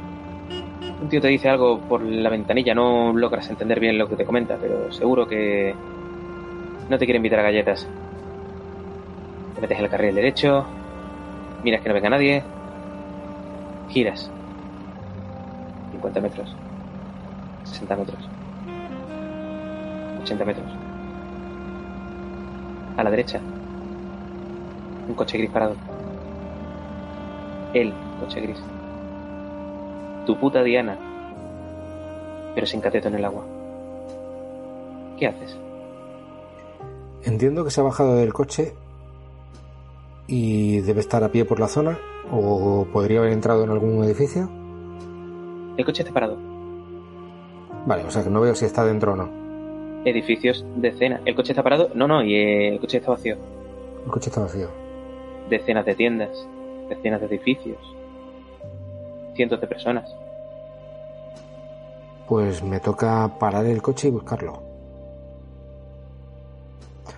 [1.02, 2.74] Un tío te dice algo por la ventanilla.
[2.74, 5.76] No logras entender bien lo que te comenta, pero seguro que
[6.90, 7.88] no te quiere invitar a galletas.
[9.56, 10.66] Te metes en el carril derecho.
[11.64, 12.44] Miras que no venga nadie.
[13.90, 14.32] Giras.
[15.92, 16.56] 50 metros.
[17.64, 18.30] 60 metros.
[20.22, 20.68] 80 metros.
[22.98, 23.40] A la derecha.
[25.08, 26.05] Un coche gris parado.
[27.76, 28.58] El coche gris.
[30.26, 30.98] Tu puta Diana.
[32.56, 33.44] Pero sin cateto en el agua.
[35.20, 35.58] ¿Qué haces?
[37.24, 38.74] Entiendo que se ha bajado del coche
[40.26, 42.00] y debe estar a pie por la zona
[42.32, 44.50] o podría haber entrado en algún edificio.
[45.76, 46.38] El coche está parado.
[47.86, 49.30] Vale, o sea que no veo si está dentro o no.
[50.06, 51.20] Edificios, decenas.
[51.26, 51.90] ¿El coche está parado?
[51.94, 53.36] No, no, y el coche está vacío.
[54.06, 54.70] El coche está vacío.
[55.50, 56.48] Decenas de tiendas,
[56.90, 57.78] decenas de edificios,
[59.36, 60.10] cientos de personas.
[62.28, 64.64] Pues me toca parar el coche y buscarlo.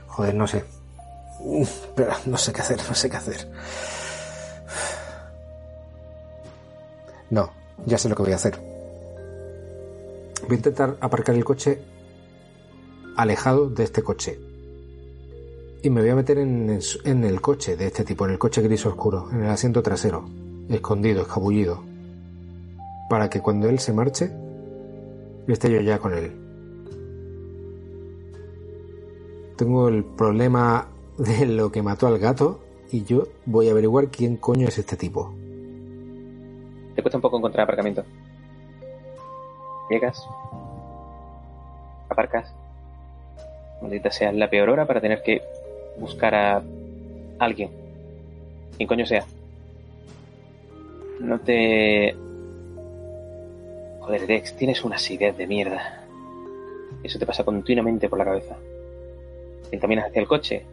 [0.08, 0.63] Joder, no sé.
[1.62, 3.47] Espera, no sé qué hacer, no sé qué hacer.
[7.30, 7.51] No,
[7.86, 8.58] ya sé lo que voy a hacer.
[10.43, 11.82] Voy a intentar aparcar el coche
[13.15, 14.39] alejado de este coche.
[15.88, 16.69] Y me voy a meter en
[17.23, 20.25] el, coche de este tipo, en el coche gris oscuro, en el asiento trasero,
[20.67, 21.81] escondido, escabullido.
[23.09, 24.29] Para que cuando él se marche,
[25.47, 26.33] esté yo ya con él.
[29.55, 32.59] Tengo el problema de lo que mató al gato
[32.91, 35.33] y yo voy a averiguar quién coño es este tipo.
[36.95, 38.03] Te cuesta un poco encontrar aparcamiento.
[39.89, 40.21] Llegas.
[42.09, 42.53] Aparcas.
[43.81, 45.41] Maldita sea la peor hora para tener que
[46.00, 46.64] buscar a
[47.39, 47.70] alguien.
[48.78, 49.26] Quien coño sea.
[51.20, 52.16] No te...
[54.02, 56.04] Joder, Dex, tienes unas ideas de mierda.
[57.04, 58.56] Eso te pasa continuamente por la cabeza.
[59.70, 60.64] Te encaminas hacia el coche.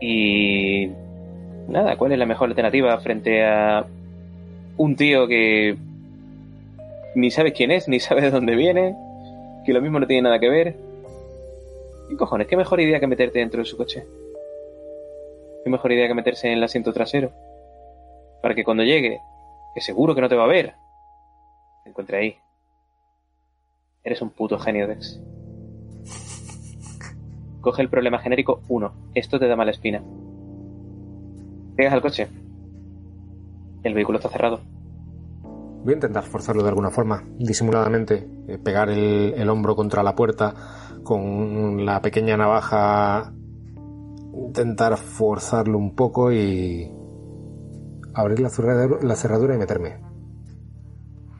[0.00, 0.90] Y...
[1.68, 3.84] Nada, ¿cuál es la mejor alternativa frente a
[4.78, 5.76] un tío que
[7.14, 8.96] ni sabes quién es, ni sabes de dónde viene,
[9.64, 10.87] que lo mismo no tiene nada que ver?
[12.08, 12.46] ¿Qué cojones?
[12.46, 14.06] ¿Qué mejor idea que meterte dentro de su coche?
[15.68, 17.30] qué mejor idea que meterse en el asiento trasero.
[18.40, 19.20] Para que cuando llegue,
[19.74, 20.74] que seguro que no te va a ver,
[21.84, 22.36] te encuentre ahí.
[24.02, 25.20] Eres un puto genio, Dex.
[27.60, 28.92] Coge el problema genérico 1.
[29.14, 30.02] Esto te da mala espina.
[31.76, 32.28] Llegas al coche.
[33.82, 34.60] El vehículo está cerrado.
[35.88, 40.52] Voy a intentar forzarlo de alguna forma, disimuladamente, eh, pegar el, hombro contra la puerta
[41.02, 43.32] con la pequeña navaja,
[44.34, 46.92] intentar forzarlo un poco y
[48.12, 49.96] abrir la cerradura, la cerradura y meterme.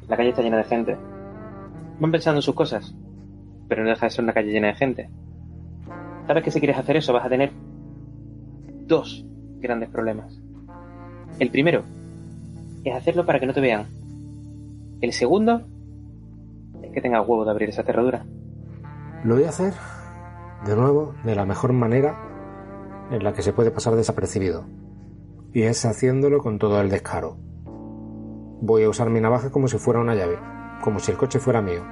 [0.08, 0.96] La calle está llena de gente.
[2.00, 2.94] Van pensando en sus cosas,
[3.68, 5.10] pero no deja de ser una calle llena de gente.
[6.26, 7.52] Sabes que si quieres hacer eso vas a tener
[8.86, 9.26] dos
[9.58, 10.40] grandes problemas.
[11.38, 11.82] El primero
[12.82, 13.98] es hacerlo para que no te vean.
[15.00, 15.62] El segundo
[16.82, 18.26] es que tenga huevo de abrir esa cerradura.
[19.24, 19.72] Lo voy a hacer,
[20.66, 22.18] de nuevo, de la mejor manera
[23.12, 24.66] en la que se puede pasar desapercibido.
[25.52, 27.36] Y es haciéndolo con todo el descaro.
[28.60, 30.36] Voy a usar mi navaja como si fuera una llave,
[30.82, 31.82] como si el coche fuera mío.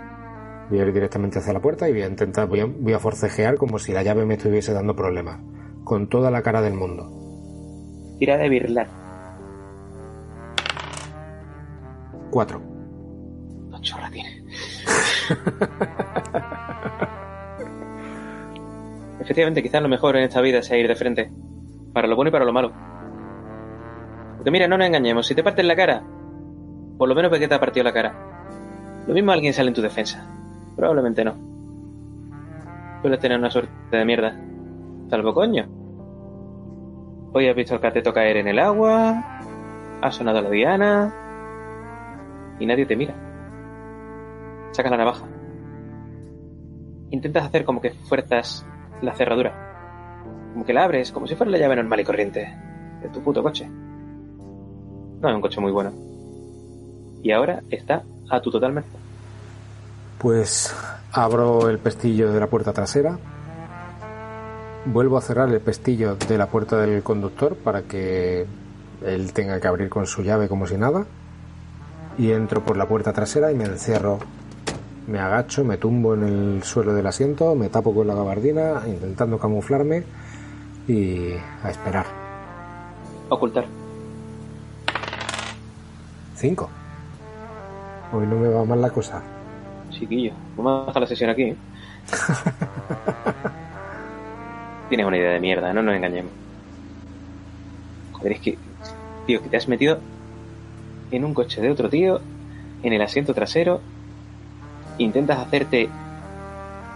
[0.69, 3.79] Voy a ir directamente hacia la puerta y voy a intentar, voy a, forcejear como
[3.79, 5.41] si la llave me estuviese dando problemas,
[5.85, 7.09] con toda la cara del mundo.
[8.19, 8.89] Tira de birlar.
[12.31, 12.76] 4.
[19.21, 21.31] Efectivamente, quizás lo mejor en esta vida sea ir de frente.
[21.93, 22.73] Para lo bueno y para lo malo.
[24.37, 25.27] Porque mira, no nos engañemos.
[25.27, 26.03] Si te parten la cara,
[26.97, 28.15] por lo menos porque te ha partido la cara.
[29.07, 30.27] Lo mismo alguien sale en tu defensa.
[30.77, 31.35] Probablemente no.
[33.01, 34.37] Sueles tener una suerte de mierda.
[35.09, 35.67] Salvo coño.
[37.33, 39.41] Hoy has visto el cateto caer en el agua.
[40.03, 41.15] Ha sonado la diana.
[42.59, 43.26] Y nadie te mira.
[44.77, 45.25] Sacas la navaja.
[47.11, 48.67] Intentas hacer como que fuerzas
[49.01, 50.53] la cerradura.
[50.53, 52.55] Como que la abres, como si fuera la llave normal y corriente
[53.01, 53.67] de tu puto coche.
[53.67, 55.95] No es un coche muy bueno.
[57.23, 58.99] Y ahora está a tu total merced.
[60.19, 60.77] Pues
[61.11, 63.19] abro el pestillo de la puerta trasera.
[64.85, 68.45] Vuelvo a cerrar el pestillo de la puerta del conductor para que
[69.07, 71.07] él tenga que abrir con su llave como si nada.
[72.19, 74.19] Y entro por la puerta trasera y me encierro.
[75.07, 79.39] Me agacho, me tumbo en el suelo del asiento, me tapo con la gabardina, intentando
[79.39, 80.03] camuflarme
[80.89, 81.31] y
[81.63, 82.07] a esperar.
[83.29, 83.67] Ocultar.
[86.35, 86.69] Cinco.
[88.13, 89.23] Hoy no me va mal la cosa.
[89.91, 91.43] Chiquillo, vamos a dejar la sesión aquí.
[91.43, 91.57] ¿eh?
[94.89, 96.33] Tienes una idea de mierda, no nos engañemos.
[98.13, 98.59] Joder, es que,
[99.27, 99.99] tío, que te has metido
[101.11, 102.21] en un coche de otro tío,
[102.83, 103.81] en el asiento trasero,
[104.99, 105.89] intentas hacerte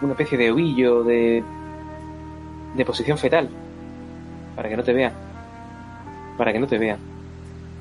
[0.03, 1.43] una especie de ovillo de,
[2.77, 3.49] de posición fetal,
[4.57, 5.13] para que no te vean.
[6.37, 6.99] Para que no te vean.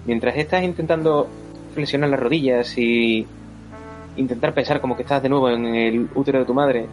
[0.06, 1.28] Mientras estás intentando
[1.74, 3.26] flexionar las rodillas y
[4.18, 6.88] intentar pensar como que estás de nuevo en el útero de tu madre,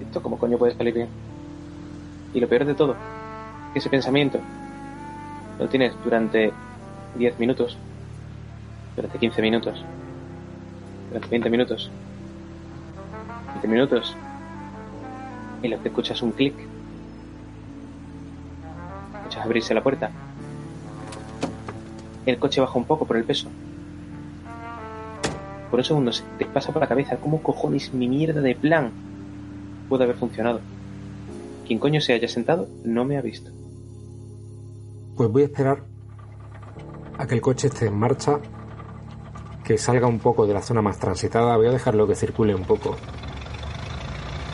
[0.00, 1.08] esto como coño puede salir bien.
[2.34, 2.96] Y lo peor de todo,
[3.72, 4.38] que ese pensamiento
[5.58, 6.52] lo tienes durante
[7.16, 7.76] 10 minutos,
[8.96, 9.84] durante 15 minutos,
[11.08, 11.90] durante 20 minutos,
[13.52, 14.16] 20 minutos,
[15.62, 16.54] y lo que escuchas un clic,
[19.16, 20.10] escuchas abrirse la puerta,
[22.26, 23.48] el coche baja un poco por el peso,
[25.72, 28.90] por un segundo se te pasa por la cabeza cómo cojones mi mierda de plan
[29.88, 30.60] puede haber funcionado.
[31.66, 33.50] Quien coño se haya sentado no me ha visto.
[35.16, 35.82] Pues voy a esperar
[37.16, 38.38] a que el coche esté en marcha,
[39.64, 42.64] que salga un poco de la zona más transitada, voy a dejarlo que circule un
[42.64, 42.98] poco.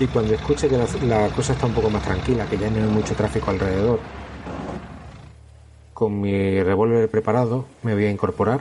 [0.01, 2.89] Y cuando escuche que la, cosa está un poco más tranquila, que ya no hay
[2.89, 3.99] mucho tráfico alrededor,
[5.93, 8.61] con mi revólver preparado me voy a incorporar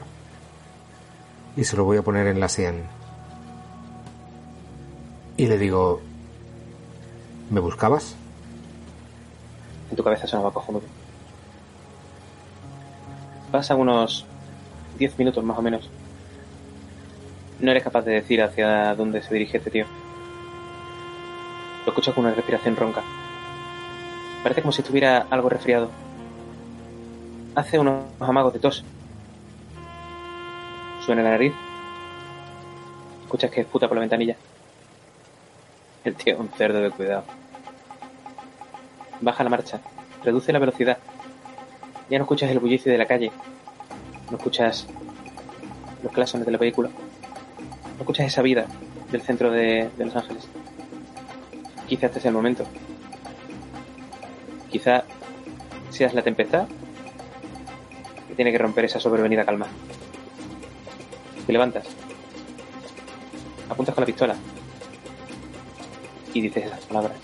[1.55, 2.85] y se lo voy a poner en la sien.
[5.37, 6.01] Y le digo,
[7.51, 8.15] ¿me buscabas?
[9.91, 10.85] En tu cabeza sonaba cojonudo.
[13.51, 14.25] Pasan unos
[14.97, 15.87] 10 minutos más o menos.
[17.59, 19.85] No eres capaz de decir hacia dónde se dirige este tío.
[21.87, 23.01] Lo escuchas con una respiración ronca.
[24.43, 25.89] Parece como si estuviera algo resfriado.
[27.55, 28.83] Hace unos amagos de tos.
[31.05, 31.53] Suena la nariz.
[33.23, 34.35] Escuchas que puta por la ventanilla.
[36.03, 37.23] El tío es un cerdo de cuidado.
[39.21, 39.79] Baja la marcha.
[40.25, 40.97] Reduce la velocidad.
[42.09, 43.31] Ya no escuchas el bullicio de la calle.
[44.29, 44.87] No escuchas
[46.03, 46.89] los clasones del vehículo.
[46.89, 48.65] No escuchas esa vida
[49.09, 50.49] del centro de, de Los Ángeles.
[51.87, 52.65] Quizá este sea el momento.
[54.69, 55.05] Quizá
[55.87, 56.67] ansias la tempestad
[58.27, 59.67] que tiene que romper esa sobrevenida calma.
[61.45, 61.87] Te levantas,
[63.69, 64.35] apuntas con la pistola
[66.33, 67.17] y dices esas palabras.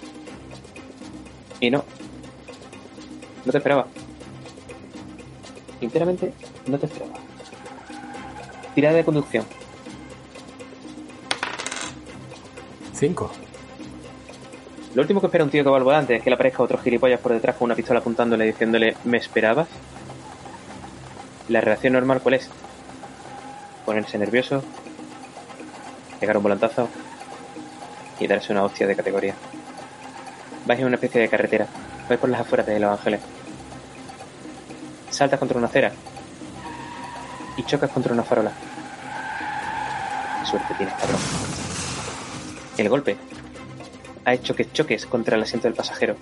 [1.60, 1.84] Y no,
[3.46, 3.88] no te esperaba.
[5.80, 6.34] Sinceramente,
[6.68, 7.14] no te esperaba.
[8.74, 9.46] Tirada de conducción.
[12.94, 13.30] Cinco.
[14.96, 16.78] Lo último que espera un tío que va al volante es que le aparezca otro
[16.78, 19.68] gilipollas por detrás con una pistola apuntándole diciéndole ¿me esperabas?
[21.50, 22.50] La reacción normal cuál es?
[23.86, 24.64] Ponerse nervioso,
[26.20, 26.90] pegar un volantazo
[28.20, 29.34] y darse una hostia de categoría.
[30.68, 31.68] Vais en una especie de carretera,
[32.08, 33.20] vais por las afueras de Los Ángeles.
[35.10, 35.92] Saltas contra una acera
[37.58, 38.52] y chocas contra una farola.
[40.46, 41.20] Suerte tienes, cabrón.
[42.78, 43.18] El golpe
[44.26, 46.16] ha hecho que choques contra el asiento del pasajero.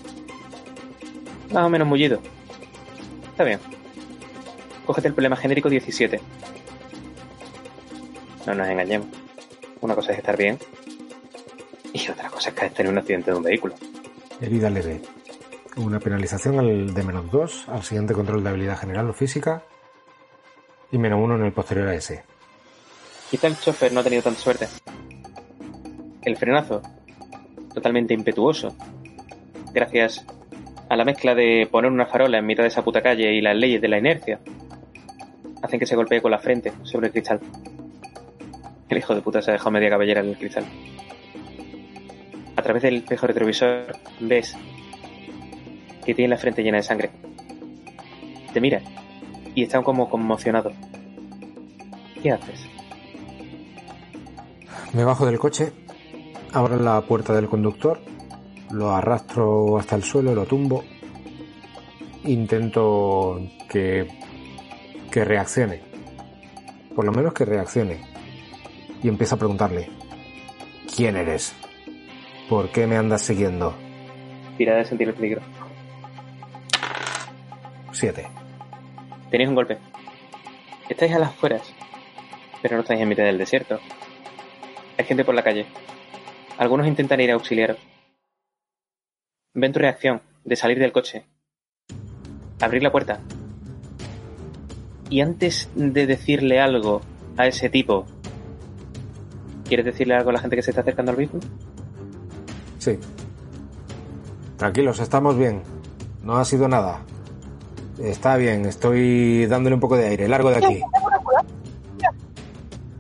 [1.52, 2.20] Más o menos mullido.
[3.32, 3.60] Está bien.
[4.86, 6.20] Cógete el problema genérico 17.
[8.46, 9.08] No nos engañemos.
[9.82, 10.60] Una cosa es estar bien
[11.94, 13.76] y otra cosa es es tener un accidente de un vehículo.
[14.40, 15.02] Herida leve.
[15.78, 19.64] Una penalización al de menos 2 al siguiente control de habilidad general o física
[20.92, 22.24] y menos 1 en el posterior a ese.
[23.30, 24.68] Quizá el chofer no ha tenido tanta suerte.
[26.24, 26.82] El frenazo,
[27.74, 28.76] totalmente impetuoso,
[29.74, 30.26] gracias
[30.90, 33.56] a la mezcla de poner una farola en mitad de esa puta calle y las
[33.56, 34.40] leyes de la inercia,
[35.62, 37.40] hacen que se golpee con la frente sobre el cristal.
[38.90, 40.66] El hijo de puta se ha dejado media cabellera en el cristal.
[42.58, 44.58] A través del espejo retrovisor ves
[46.06, 47.10] que tiene la frente llena de sangre.
[48.54, 48.82] Te mira
[49.56, 50.72] y está como conmocionado.
[52.22, 52.68] ¿Qué haces?
[54.94, 55.72] Me bajo del coche,
[56.54, 58.00] abro la puerta del conductor,
[58.72, 60.84] lo arrastro hasta el suelo, lo tumbo,
[62.24, 63.40] intento
[63.70, 64.08] que,
[65.12, 65.82] que reaccione,
[66.96, 68.02] por lo menos que reaccione,
[69.04, 69.90] y empiezo a preguntarle,
[70.96, 71.56] ¿quién eres?
[72.50, 73.74] ¿Por qué me andas siguiendo?
[74.58, 75.42] Tira de sentir el peligro.
[77.92, 78.28] Siete.
[79.30, 79.78] Tenéis un golpe.
[80.90, 81.74] Estáis a las afueras,
[82.62, 83.80] pero no estáis en mitad del desierto.
[84.98, 85.66] Hay gente por la calle.
[86.62, 87.80] Algunos intentan ir a auxiliaros.
[89.56, 91.26] Ven tu reacción de salir del coche,
[92.60, 93.20] abrir la puerta
[95.10, 97.02] y antes de decirle algo
[97.36, 98.06] a ese tipo,
[99.68, 101.42] ¿quieres decirle algo a la gente que se está acercando al vehículo?
[102.78, 103.00] Sí.
[104.58, 105.64] Tranquilos, estamos bien.
[106.22, 107.02] No ha sido nada.
[107.98, 110.28] Está bien, estoy dándole un poco de aire.
[110.28, 110.82] Largo de aquí.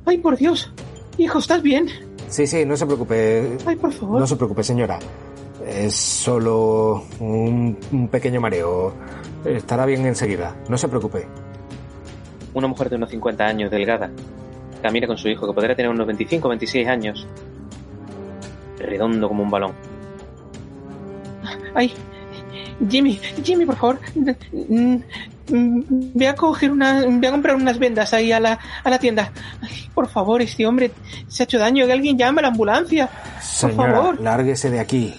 [0.08, 0.74] ¡Ay, por Dios!
[1.20, 2.11] Hijo, ¿estás bien?
[2.32, 3.58] Sí, sí, no se preocupe.
[3.66, 4.22] ¡Ay, por favor!
[4.22, 4.98] No se preocupe, señora.
[5.68, 8.94] Es solo un, un pequeño mareo.
[9.44, 10.56] Estará bien enseguida.
[10.70, 11.28] No se preocupe.
[12.54, 14.10] Una mujer de unos 50 años, delgada,
[14.82, 17.28] camina con su hijo, que podría tener unos 25 o 26 años,
[18.78, 19.74] redondo como un balón.
[21.76, 21.94] ¡Ay!
[22.90, 24.00] Jimmy, Jimmy, por favor,
[25.52, 29.00] mm, ve a coger una, ve a comprar unas vendas ahí a la, a la
[29.00, 29.32] tienda.
[29.62, 30.92] Ay, por favor, este hombre
[31.28, 33.08] se ha hecho daño, que alguien llame a la ambulancia.
[33.08, 34.22] Por Señora, favor.
[34.22, 35.14] lárguese de aquí.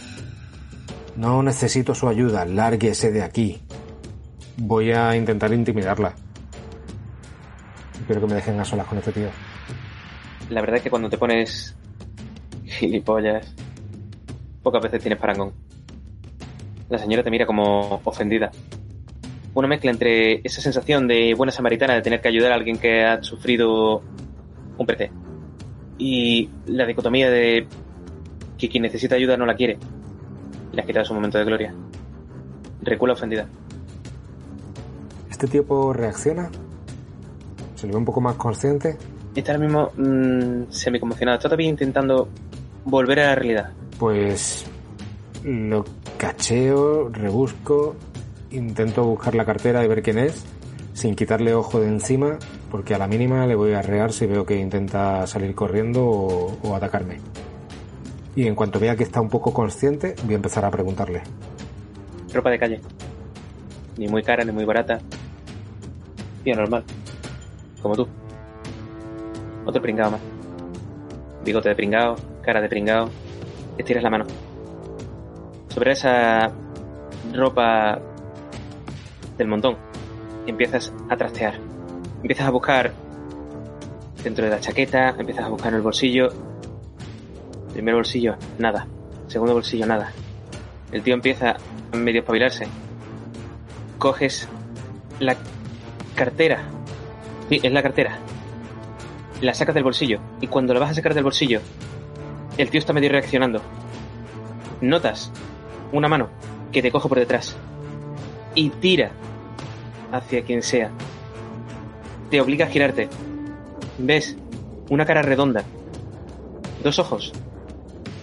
[1.17, 3.61] No necesito su ayuda, lárguese de aquí.
[4.57, 6.15] Voy a intentar intimidarla.
[8.07, 9.29] Quiero que me dejen a solas con este tío.
[10.51, 11.77] La verdad es que cuando te pones
[12.65, 13.55] gilipollas,
[14.63, 15.53] pocas veces tienes parangón.
[16.89, 18.51] La señora te mira como ofendida.
[19.55, 23.05] Una mezcla entre esa sensación de buena samaritana de tener que ayudar a alguien que
[23.05, 24.03] ha sufrido
[24.79, 25.11] un PT
[25.99, 27.67] y la dicotomía de
[28.59, 29.79] que quien necesita ayuda no la quiere
[30.73, 31.75] y le has quitado su momento de gloria.
[32.83, 33.47] Recula ofendida.
[35.31, 36.51] ¿Este tipo reacciona?
[37.75, 38.97] ¿Se le ve un poco más consciente?
[39.35, 41.37] Está ahora mismo mm, semi-conmocionado.
[41.37, 42.29] Está todavía intentando
[42.85, 43.73] volver a la realidad.
[43.99, 44.67] Pues
[45.45, 45.85] lo
[46.17, 47.97] cacheo, rebusco,
[48.53, 50.45] intento buscar la cartera y ver quién es,
[50.93, 52.39] sin quitarle ojo de encima,
[52.71, 56.75] porque a la mínima le voy a rear si veo que intenta salir corriendo o,
[56.75, 57.19] atacarme.
[58.35, 61.23] Y en cuanto vea que está un poco consciente, voy a empezar a preguntarle.
[62.33, 62.81] Ropa de calle.
[63.99, 64.99] Ni muy cara ni muy barata.
[66.43, 66.85] Tío normal.
[67.83, 68.09] Como tú.
[69.67, 70.21] Otro pringao más.
[71.45, 73.11] Bigote de pringao, cara de pringao.
[73.77, 74.25] Estiras la mano.
[75.69, 76.51] Sobre esa
[77.35, 78.01] ropa
[79.37, 79.77] del montón
[80.47, 81.59] empiezas a trastear.
[82.23, 82.93] Empiezas a buscar
[84.23, 86.29] dentro de la chaqueta, empiezas a buscar en el bolsillo.
[87.73, 88.87] Primer bolsillo, nada.
[89.27, 90.13] Segundo bolsillo, nada.
[90.91, 91.57] El tío empieza
[91.93, 92.67] a medio espabilarse.
[93.99, 94.49] Coges
[95.21, 95.37] la
[96.15, 96.63] cartera.
[97.49, 98.19] Sí, es la cartera.
[99.41, 100.21] La sacas del bolsillo.
[100.41, 101.61] Y cuando la vas a sacar del bolsillo,
[102.59, 103.61] el tío está medio reaccionando.
[104.81, 105.33] Notas
[105.93, 106.29] una mano
[106.71, 107.57] que te coge por detrás
[108.55, 109.13] y tira
[110.13, 110.91] hacia quien sea.
[112.31, 113.09] Te obliga a girarte.
[113.99, 114.37] Ves
[114.89, 115.65] una cara redonda,
[116.83, 117.33] dos ojos,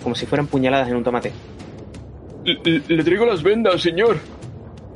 [0.04, 1.32] como si fueran puñaladas en un tomate.
[2.44, 4.18] Le, le traigo las vendas, señor.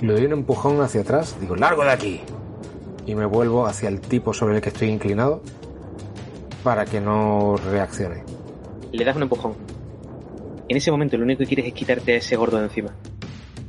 [0.01, 2.21] Le doy un empujón hacia atrás, digo, largo de aquí.
[3.05, 5.41] Y me vuelvo hacia el tipo sobre el que estoy inclinado
[6.63, 8.23] para que no reaccione.
[8.91, 9.53] Le das un empujón.
[10.69, 12.93] En ese momento lo único que quieres es quitarte a ese gordo de encima.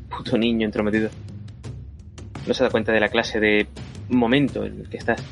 [0.08, 1.10] Puto niño entrometido.
[2.46, 3.66] No se da cuenta de la clase de
[4.08, 5.22] momento en el que estás.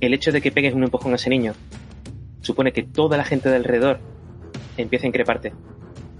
[0.00, 1.54] El hecho de que pegues un empujón a ese niño
[2.40, 4.00] supone que toda la gente de alrededor
[4.76, 5.52] empieza a increparte.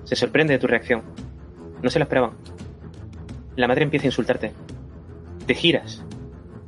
[0.05, 1.03] Se sorprende de tu reacción.
[1.83, 2.33] No se la esperaban.
[3.57, 4.53] La madre empieza a insultarte.
[5.47, 6.05] Te giras.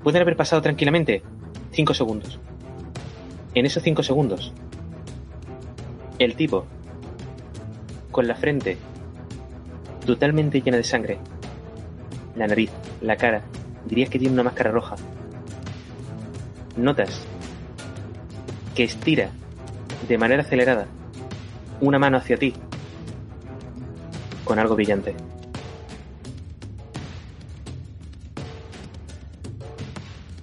[0.02, 1.22] Pueden haber pasado tranquilamente
[1.72, 2.38] cinco segundos.
[3.54, 4.52] En esos cinco segundos,
[6.18, 6.66] el tipo,
[8.10, 8.76] con la frente
[10.06, 11.18] totalmente llena de sangre,
[12.38, 12.70] la nariz,
[13.02, 13.42] la cara,
[13.84, 14.94] dirías que tiene una máscara roja.
[16.76, 17.26] Notas
[18.74, 19.30] que estira
[20.06, 20.86] de manera acelerada
[21.80, 22.54] una mano hacia ti
[24.44, 25.14] con algo brillante.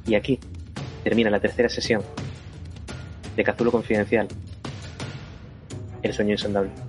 [0.05, 0.39] Y aquí
[1.03, 2.03] termina la tercera sesión
[3.35, 4.27] de Cazulo Confidencial.
[6.03, 6.84] El sueño insondable.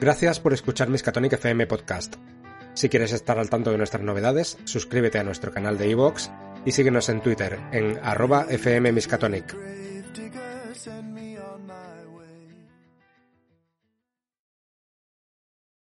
[0.00, 2.16] Gracias por escuchar Miskatonic FM Podcast.
[2.72, 6.30] Si quieres estar al tanto de nuestras novedades, suscríbete a nuestro canal de iVoox
[6.64, 9.89] y síguenos en Twitter en arroba fmmiskatonic.